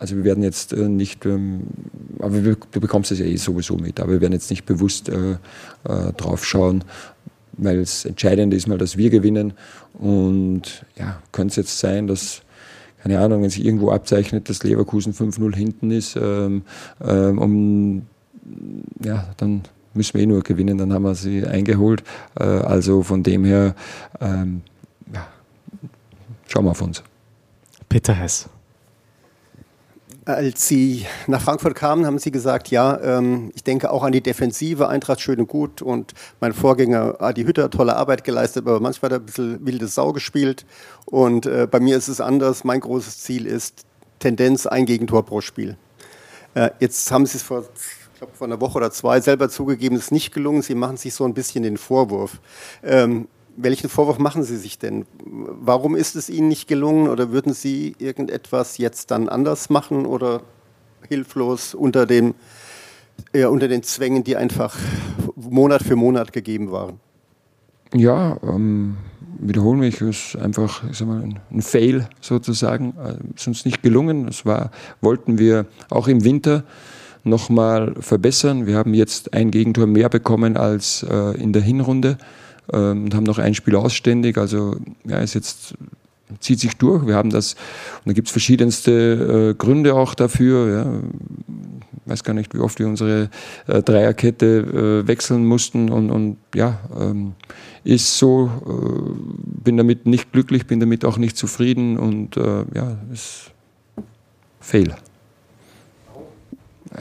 also 0.00 0.16
wir 0.16 0.24
werden 0.24 0.42
jetzt 0.42 0.72
äh, 0.72 0.88
nicht, 0.88 1.26
ähm, 1.26 1.60
aber 2.18 2.40
du 2.40 2.80
bekommst 2.80 3.12
es 3.12 3.18
ja 3.18 3.26
eh 3.26 3.36
sowieso 3.36 3.76
mit, 3.76 4.00
aber 4.00 4.12
wir 4.12 4.20
werden 4.22 4.32
jetzt 4.32 4.48
nicht 4.48 4.64
bewusst 4.64 5.10
äh, 5.10 5.32
äh, 5.32 6.12
drauf 6.16 6.44
schauen, 6.44 6.84
weil 7.52 7.78
es 7.78 8.06
entscheidend 8.06 8.54
ist 8.54 8.66
mal, 8.66 8.78
dass 8.78 8.96
wir 8.96 9.10
gewinnen. 9.10 9.52
Und 9.92 10.86
ja, 10.96 11.22
könnte 11.32 11.50
es 11.50 11.56
jetzt 11.56 11.78
sein, 11.78 12.06
dass 12.06 12.40
keine 13.02 13.18
Ahnung, 13.18 13.42
wenn 13.42 13.50
sich 13.50 13.64
irgendwo 13.64 13.90
abzeichnet, 13.90 14.48
dass 14.48 14.62
Leverkusen 14.62 15.12
5-0 15.12 15.54
hinten 15.54 15.90
ist, 15.90 16.16
ähm, 16.16 16.62
ähm, 17.02 17.38
um 17.38 18.02
ja, 19.04 19.28
dann 19.36 19.62
müssen 19.92 20.14
wir 20.14 20.22
eh 20.22 20.26
nur 20.26 20.42
gewinnen, 20.42 20.78
dann 20.78 20.92
haben 20.94 21.02
wir 21.02 21.14
sie 21.14 21.44
eingeholt. 21.44 22.02
Also 22.34 23.02
von 23.02 23.22
dem 23.22 23.44
her, 23.44 23.74
ja, 24.20 24.46
schauen 26.48 26.64
wir 26.64 26.70
auf 26.70 26.82
uns. 26.82 27.02
Peter 27.88 28.14
Hess. 28.14 28.48
Als 30.34 30.68
Sie 30.68 31.06
nach 31.26 31.40
Frankfurt 31.40 31.74
kamen, 31.74 32.06
haben 32.06 32.18
Sie 32.18 32.30
gesagt, 32.30 32.68
ja, 32.70 33.00
ähm, 33.00 33.50
ich 33.54 33.64
denke 33.64 33.90
auch 33.90 34.02
an 34.02 34.12
die 34.12 34.22
Defensive, 34.22 34.88
Eintracht 34.88 35.20
schön 35.20 35.40
und 35.40 35.48
gut 35.48 35.82
und 35.82 36.14
mein 36.40 36.52
Vorgänger 36.52 37.20
Adi 37.20 37.44
Hütter, 37.44 37.70
tolle 37.70 37.96
Arbeit 37.96 38.24
geleistet, 38.24 38.66
aber 38.66 38.80
manchmal 38.80 39.10
hat 39.10 39.18
er 39.18 39.22
ein 39.22 39.26
bisschen 39.26 39.66
wilde 39.66 39.88
Sau 39.88 40.12
gespielt 40.12 40.66
und 41.06 41.46
äh, 41.46 41.66
bei 41.70 41.80
mir 41.80 41.96
ist 41.96 42.08
es 42.08 42.20
anders. 42.20 42.64
Mein 42.64 42.80
großes 42.80 43.20
Ziel 43.20 43.46
ist 43.46 43.84
Tendenz 44.18 44.66
ein 44.66 44.86
Gegentor 44.86 45.24
pro 45.24 45.40
Spiel. 45.40 45.76
Äh, 46.54 46.70
jetzt 46.80 47.10
haben 47.10 47.26
Sie 47.26 47.36
es 47.36 47.42
vor 47.42 47.64
glaube, 48.20 48.36
vor 48.36 48.46
einer 48.46 48.60
Woche 48.60 48.76
oder 48.76 48.90
zwei 48.90 49.20
selber 49.20 49.48
zugegeben, 49.48 49.96
es 49.96 50.04
ist 50.04 50.12
nicht 50.12 50.32
gelungen. 50.32 50.62
Sie 50.62 50.74
machen 50.74 50.96
sich 50.96 51.14
so 51.14 51.24
ein 51.24 51.34
bisschen 51.34 51.62
den 51.62 51.76
Vorwurf. 51.76 52.38
Ähm, 52.84 53.28
welchen 53.56 53.88
Vorwurf 53.88 54.18
machen 54.18 54.42
Sie 54.42 54.56
sich 54.56 54.78
denn? 54.78 55.06
Warum 55.24 55.96
ist 55.96 56.16
es 56.16 56.30
Ihnen 56.30 56.48
nicht 56.48 56.68
gelungen 56.68 57.08
oder 57.08 57.32
würden 57.32 57.52
Sie 57.52 57.94
irgendetwas 57.98 58.78
jetzt 58.78 59.10
dann 59.10 59.28
anders 59.28 59.70
machen 59.70 60.06
oder 60.06 60.42
hilflos 61.08 61.74
unter, 61.74 62.06
dem, 62.06 62.34
ja, 63.34 63.48
unter 63.48 63.68
den 63.68 63.82
Zwängen, 63.82 64.24
die 64.24 64.36
einfach 64.36 64.76
Monat 65.36 65.82
für 65.82 65.96
Monat 65.96 66.32
gegeben 66.32 66.70
waren? 66.70 67.00
Ja, 67.94 68.36
ähm, 68.42 68.96
wiederholen 69.38 69.80
mich, 69.80 70.00
ist 70.00 70.36
einfach 70.36 70.84
ich 70.88 70.98
sag 70.98 71.08
mal, 71.08 71.22
ein, 71.50 71.62
Fail 71.62 72.08
sozusagen. 72.20 72.94
Äh, 73.02 73.16
ist 73.34 73.48
uns 73.48 73.64
nicht 73.64 73.82
gelungen. 73.82 74.26
Das 74.26 74.46
war, 74.46 74.70
wollten 75.00 75.38
wir 75.38 75.66
auch 75.88 76.08
im 76.08 76.24
Winter 76.24 76.64
nochmal 77.24 77.94
verbessern. 78.00 78.66
Wir 78.66 78.76
haben 78.76 78.94
jetzt 78.94 79.34
ein 79.34 79.50
Gegentor 79.50 79.86
mehr 79.86 80.08
bekommen 80.08 80.56
als 80.56 81.02
äh, 81.02 81.36
in 81.40 81.52
der 81.52 81.62
Hinrunde 81.62 82.16
und 82.72 83.14
haben 83.14 83.24
noch 83.24 83.38
ein 83.38 83.54
Spiel 83.54 83.76
ausständig. 83.76 84.38
Also 84.38 84.76
ja, 85.04 85.18
ist 85.18 85.34
jetzt 85.34 85.74
zieht 86.38 86.60
sich 86.60 86.76
durch. 86.76 87.06
Wir 87.06 87.16
haben 87.16 87.30
das, 87.30 87.54
und 87.54 88.06
da 88.06 88.12
gibt 88.12 88.28
es 88.28 88.32
verschiedenste 88.32 89.50
äh, 89.50 89.54
Gründe 89.54 89.94
auch 89.94 90.14
dafür. 90.14 90.68
Ja. 90.72 91.00
Ich 92.04 92.10
weiß 92.10 92.24
gar 92.24 92.34
nicht, 92.34 92.54
wie 92.54 92.58
oft 92.58 92.78
wir 92.78 92.86
unsere 92.86 93.30
äh, 93.66 93.82
Dreierkette 93.82 95.02
äh, 95.04 95.08
wechseln 95.08 95.44
mussten 95.44 95.90
und, 95.90 96.10
und 96.10 96.36
ja, 96.54 96.78
ähm, 96.98 97.32
ist 97.84 98.18
so, 98.18 98.50
äh, 98.66 99.62
bin 99.64 99.76
damit 99.76 100.06
nicht 100.06 100.32
glücklich, 100.32 100.66
bin 100.66 100.80
damit 100.80 101.04
auch 101.04 101.18
nicht 101.18 101.36
zufrieden 101.36 101.98
und 101.98 102.36
äh, 102.36 102.64
ja, 102.74 102.96
ist 103.12 103.50
Fail. 104.60 104.94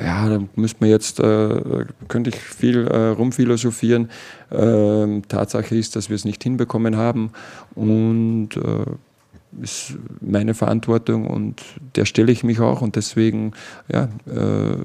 Ja, 0.01 0.29
da 0.29 0.41
müsste 0.55 0.77
man 0.79 0.89
jetzt, 0.89 1.19
äh, 1.19 1.85
könnte 2.07 2.29
ich 2.29 2.37
viel 2.37 2.87
äh, 2.87 3.07
rumphilosophieren. 3.09 4.09
Ähm, 4.51 5.23
Tatsache 5.27 5.75
ist, 5.75 5.95
dass 5.95 6.09
wir 6.09 6.15
es 6.15 6.25
nicht 6.25 6.41
hinbekommen 6.41 6.95
haben 6.95 7.31
und 7.75 8.49
äh, 8.55 9.61
ist 9.61 9.95
meine 10.21 10.53
Verantwortung 10.53 11.27
und 11.27 11.61
der 11.95 12.05
stelle 12.05 12.31
ich 12.31 12.43
mich 12.43 12.59
auch 12.59 12.81
und 12.81 12.95
deswegen 12.95 13.53
ja, 13.91 14.09
äh, 14.27 14.77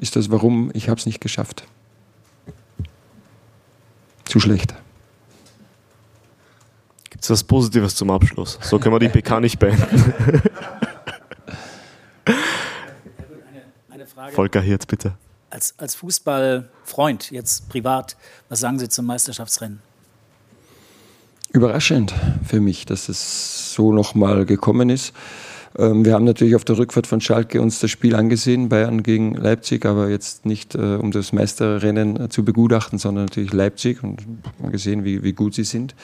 ist 0.00 0.16
das, 0.16 0.30
warum 0.30 0.70
ich 0.74 0.88
habe 0.88 0.98
es 0.98 1.06
nicht 1.06 1.20
geschafft. 1.20 1.64
Zu 4.24 4.40
schlecht. 4.40 4.74
Gibt 7.10 7.22
es 7.22 7.30
was 7.30 7.44
Positives 7.44 7.94
zum 7.94 8.10
Abschluss? 8.10 8.58
So 8.62 8.78
können 8.78 8.94
wir 8.94 8.98
die 8.98 9.08
PK 9.08 9.40
nicht 9.40 9.58
beenden. 9.58 10.14
Volker 14.32 14.60
Hirt, 14.60 14.86
bitte. 14.88 15.14
Als, 15.50 15.74
als 15.78 15.94
Fußballfreund, 15.96 17.30
jetzt 17.30 17.68
privat, 17.68 18.16
was 18.48 18.60
sagen 18.60 18.78
Sie 18.78 18.88
zum 18.88 19.06
Meisterschaftsrennen? 19.06 19.80
Überraschend 21.52 22.14
für 22.46 22.60
mich, 22.60 22.86
dass 22.86 23.10
es 23.10 23.74
so 23.74 23.92
nochmal 23.92 24.46
gekommen 24.46 24.88
ist. 24.88 25.12
Ähm, 25.78 26.04
wir 26.04 26.14
haben 26.14 26.24
natürlich 26.24 26.54
auf 26.54 26.64
der 26.64 26.78
Rückfahrt 26.78 27.06
von 27.06 27.20
Schalke 27.20 27.60
uns 27.60 27.80
das 27.80 27.90
Spiel 27.90 28.14
angesehen, 28.14 28.68
Bayern 28.68 29.02
gegen 29.02 29.34
Leipzig, 29.34 29.84
aber 29.84 30.08
jetzt 30.08 30.46
nicht 30.46 30.74
äh, 30.74 30.96
um 30.96 31.10
das 31.10 31.32
Meisterrennen 31.32 32.30
zu 32.30 32.44
begutachten, 32.44 32.98
sondern 32.98 33.24
natürlich 33.24 33.52
Leipzig 33.52 34.02
und 34.02 34.22
haben 34.62 34.72
gesehen, 34.72 35.04
wie, 35.04 35.22
wie 35.22 35.32
gut 35.32 35.54
sie 35.54 35.64
sind. 35.64 35.94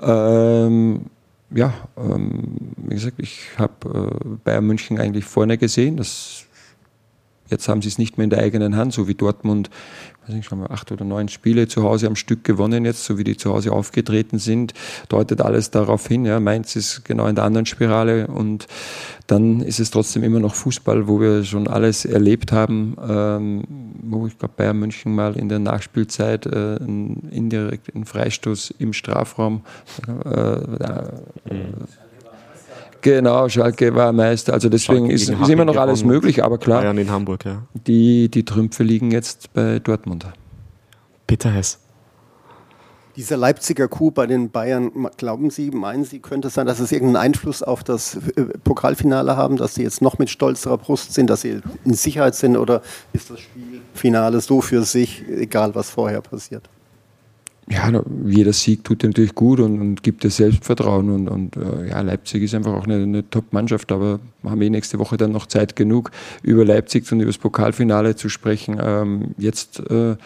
Ähm, 0.00 1.06
ja, 1.50 1.74
ähm, 1.96 2.56
wie 2.76 2.94
gesagt, 2.94 3.16
ich 3.18 3.40
habe 3.56 4.10
äh, 4.24 4.28
Bayern 4.44 4.66
München 4.66 4.98
eigentlich 4.98 5.24
vorne 5.24 5.58
gesehen. 5.58 5.96
Das 5.96 6.45
Jetzt 7.48 7.68
haben 7.68 7.82
sie 7.82 7.88
es 7.88 7.98
nicht 7.98 8.18
mehr 8.18 8.24
in 8.24 8.30
der 8.30 8.40
eigenen 8.40 8.76
Hand, 8.76 8.92
so 8.92 9.08
wie 9.08 9.14
Dortmund, 9.14 9.70
weiß 10.26 10.34
nicht, 10.34 10.48
schon 10.48 10.58
mal 10.58 10.70
acht 10.70 10.90
oder 10.90 11.04
neun 11.04 11.28
Spiele 11.28 11.68
zu 11.68 11.82
Hause 11.82 12.06
am 12.06 12.16
Stück 12.16 12.44
gewonnen 12.44 12.84
jetzt, 12.84 13.04
so 13.04 13.18
wie 13.18 13.24
die 13.24 13.36
zu 13.36 13.52
Hause 13.52 13.72
aufgetreten 13.72 14.38
sind, 14.38 14.74
deutet 15.08 15.40
alles 15.40 15.70
darauf 15.70 16.06
hin. 16.06 16.24
Ja, 16.24 16.40
Mainz 16.40 16.74
ist 16.76 17.04
genau 17.04 17.26
in 17.26 17.36
der 17.36 17.44
anderen 17.44 17.66
Spirale 17.66 18.26
und 18.26 18.66
dann 19.26 19.60
ist 19.60 19.80
es 19.80 19.90
trotzdem 19.90 20.22
immer 20.22 20.40
noch 20.40 20.54
Fußball, 20.54 21.08
wo 21.08 21.20
wir 21.20 21.44
schon 21.44 21.68
alles 21.68 22.04
erlebt 22.04 22.52
haben, 22.52 22.96
ähm, 23.08 23.64
wo 24.02 24.26
ich 24.26 24.38
glaube 24.38 24.54
Bayern 24.56 24.78
München 24.78 25.14
mal 25.14 25.36
in 25.36 25.48
der 25.48 25.58
Nachspielzeit 25.58 26.46
äh, 26.46 26.76
einen 26.80 27.28
indirekten 27.30 28.04
Freistoß 28.04 28.74
im 28.78 28.92
Strafraum 28.92 29.62
äh, 30.24 30.30
äh, 30.30 31.08
Genau, 33.06 33.48
Schalke 33.48 33.94
war 33.94 34.12
Meister. 34.12 34.52
Also 34.52 34.68
deswegen 34.68 35.10
ist, 35.10 35.28
ist, 35.28 35.48
immer 35.48 35.64
noch 35.64 35.76
alles 35.76 36.02
möglich, 36.02 36.42
aber 36.42 36.58
klar. 36.58 36.80
Bayern 36.80 36.98
in 36.98 37.08
Hamburg, 37.08 37.44
ja. 37.44 37.62
Die, 37.86 38.28
die 38.28 38.44
Trümpfe 38.44 38.82
liegen 38.82 39.12
jetzt 39.12 39.52
bei 39.52 39.78
Dortmund. 39.78 40.26
Peter 41.28 41.48
Hess. 41.48 41.78
Dieser 43.14 43.36
Leipziger 43.36 43.86
Coup 43.86 44.12
bei 44.12 44.26
den 44.26 44.50
Bayern, 44.50 44.90
glauben 45.18 45.50
Sie, 45.50 45.70
meinen 45.70 46.04
Sie, 46.04 46.18
könnte 46.18 46.48
es 46.48 46.54
sein, 46.54 46.66
dass 46.66 46.80
es 46.80 46.90
irgendeinen 46.90 47.26
Einfluss 47.26 47.62
auf 47.62 47.84
das 47.84 48.16
äh, 48.34 48.42
Pokalfinale 48.64 49.36
haben, 49.36 49.56
dass 49.56 49.76
sie 49.76 49.84
jetzt 49.84 50.02
noch 50.02 50.18
mit 50.18 50.28
stolzerer 50.28 50.76
Brust 50.76 51.14
sind, 51.14 51.30
dass 51.30 51.42
sie 51.42 51.60
in 51.84 51.94
Sicherheit 51.94 52.34
sind 52.34 52.56
oder 52.56 52.82
ist 53.12 53.30
das 53.30 53.38
Spielfinale 53.38 54.40
so 54.40 54.60
für 54.60 54.82
sich, 54.82 55.22
egal 55.28 55.76
was 55.76 55.90
vorher 55.90 56.22
passiert? 56.22 56.68
Ja, 57.68 57.90
jeder 58.24 58.52
Sieg 58.52 58.84
tut 58.84 59.02
dir 59.02 59.08
natürlich 59.08 59.34
gut 59.34 59.58
und, 59.58 59.80
und 59.80 60.02
gibt 60.02 60.22
dir 60.22 60.30
Selbstvertrauen. 60.30 61.10
Und, 61.10 61.28
und 61.28 61.56
äh, 61.56 61.88
ja, 61.88 62.00
Leipzig 62.00 62.42
ist 62.44 62.54
einfach 62.54 62.72
auch 62.72 62.84
eine, 62.84 63.02
eine 63.02 63.28
Top-Mannschaft, 63.28 63.90
aber 63.90 64.20
haben 64.44 64.62
eh 64.62 64.70
nächste 64.70 64.98
Woche 64.98 65.16
dann 65.16 65.32
noch 65.32 65.46
Zeit 65.46 65.74
genug, 65.74 66.12
über 66.42 66.64
Leipzig 66.64 67.10
und 67.10 67.20
über 67.20 67.30
das 67.30 67.38
Pokalfinale 67.38 68.14
zu 68.14 68.28
sprechen. 68.28 68.78
Ähm, 68.80 69.34
jetzt 69.36 69.80
äh, 69.90 70.16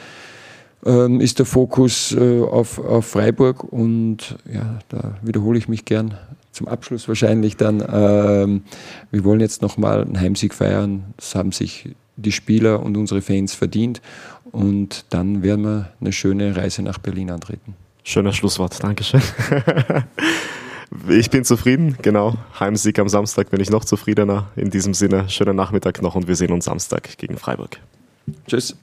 ähm, 0.85 1.21
ist 1.21 1.39
der 1.39 1.47
Fokus 1.47 2.13
äh, 2.13 2.41
auf, 2.41 2.79
auf 2.79 3.07
Freiburg 3.07 3.65
und 3.65 4.37
ja, 4.53 4.79
da 4.89 5.17
wiederhole 5.23 5.59
ich 5.59 5.69
mich 5.69 5.85
gern 5.85 6.15
zum 6.53 6.69
Abschluss 6.69 7.09
wahrscheinlich 7.09 7.57
dann. 7.57 7.83
Ähm, 7.91 8.63
wir 9.11 9.25
wollen 9.25 9.41
jetzt 9.41 9.63
nochmal 9.63 10.03
einen 10.03 10.21
Heimsieg 10.21 10.53
feiern. 10.53 11.05
Das 11.17 11.35
haben 11.35 11.53
sich 11.53 11.91
die 12.17 12.33
Spieler 12.33 12.83
und 12.83 12.97
unsere 12.97 13.23
Fans 13.23 13.55
verdient. 13.55 14.01
Und 14.53 15.05
dann 15.11 15.43
werden 15.43 15.65
wir 15.65 15.93
eine 16.01 16.13
schöne 16.13 16.57
Reise 16.57 16.83
nach 16.83 16.99
Berlin 16.99 17.31
antreten. 17.31 17.75
Schöner 18.03 18.33
Schlusswort, 18.33 18.83
Dankeschön. 18.83 19.23
Ich 21.09 21.31
bin 21.31 21.45
zufrieden, 21.45 21.97
genau. 22.03 22.35
Heimsieg 22.59 22.99
am 22.99 23.09
Samstag 23.09 23.51
bin 23.51 23.61
ich 23.61 23.71
noch 23.71 23.85
zufriedener. 23.85 24.49
In 24.57 24.71
diesem 24.71 24.93
Sinne, 24.93 25.29
schönen 25.29 25.55
Nachmittag 25.55 26.03
noch 26.03 26.17
und 26.17 26.27
wir 26.27 26.35
sehen 26.35 26.53
uns 26.53 26.65
Samstag 26.65 27.17
gegen 27.17 27.39
Freiburg. 27.39 27.79
Tschüss. 28.49 28.77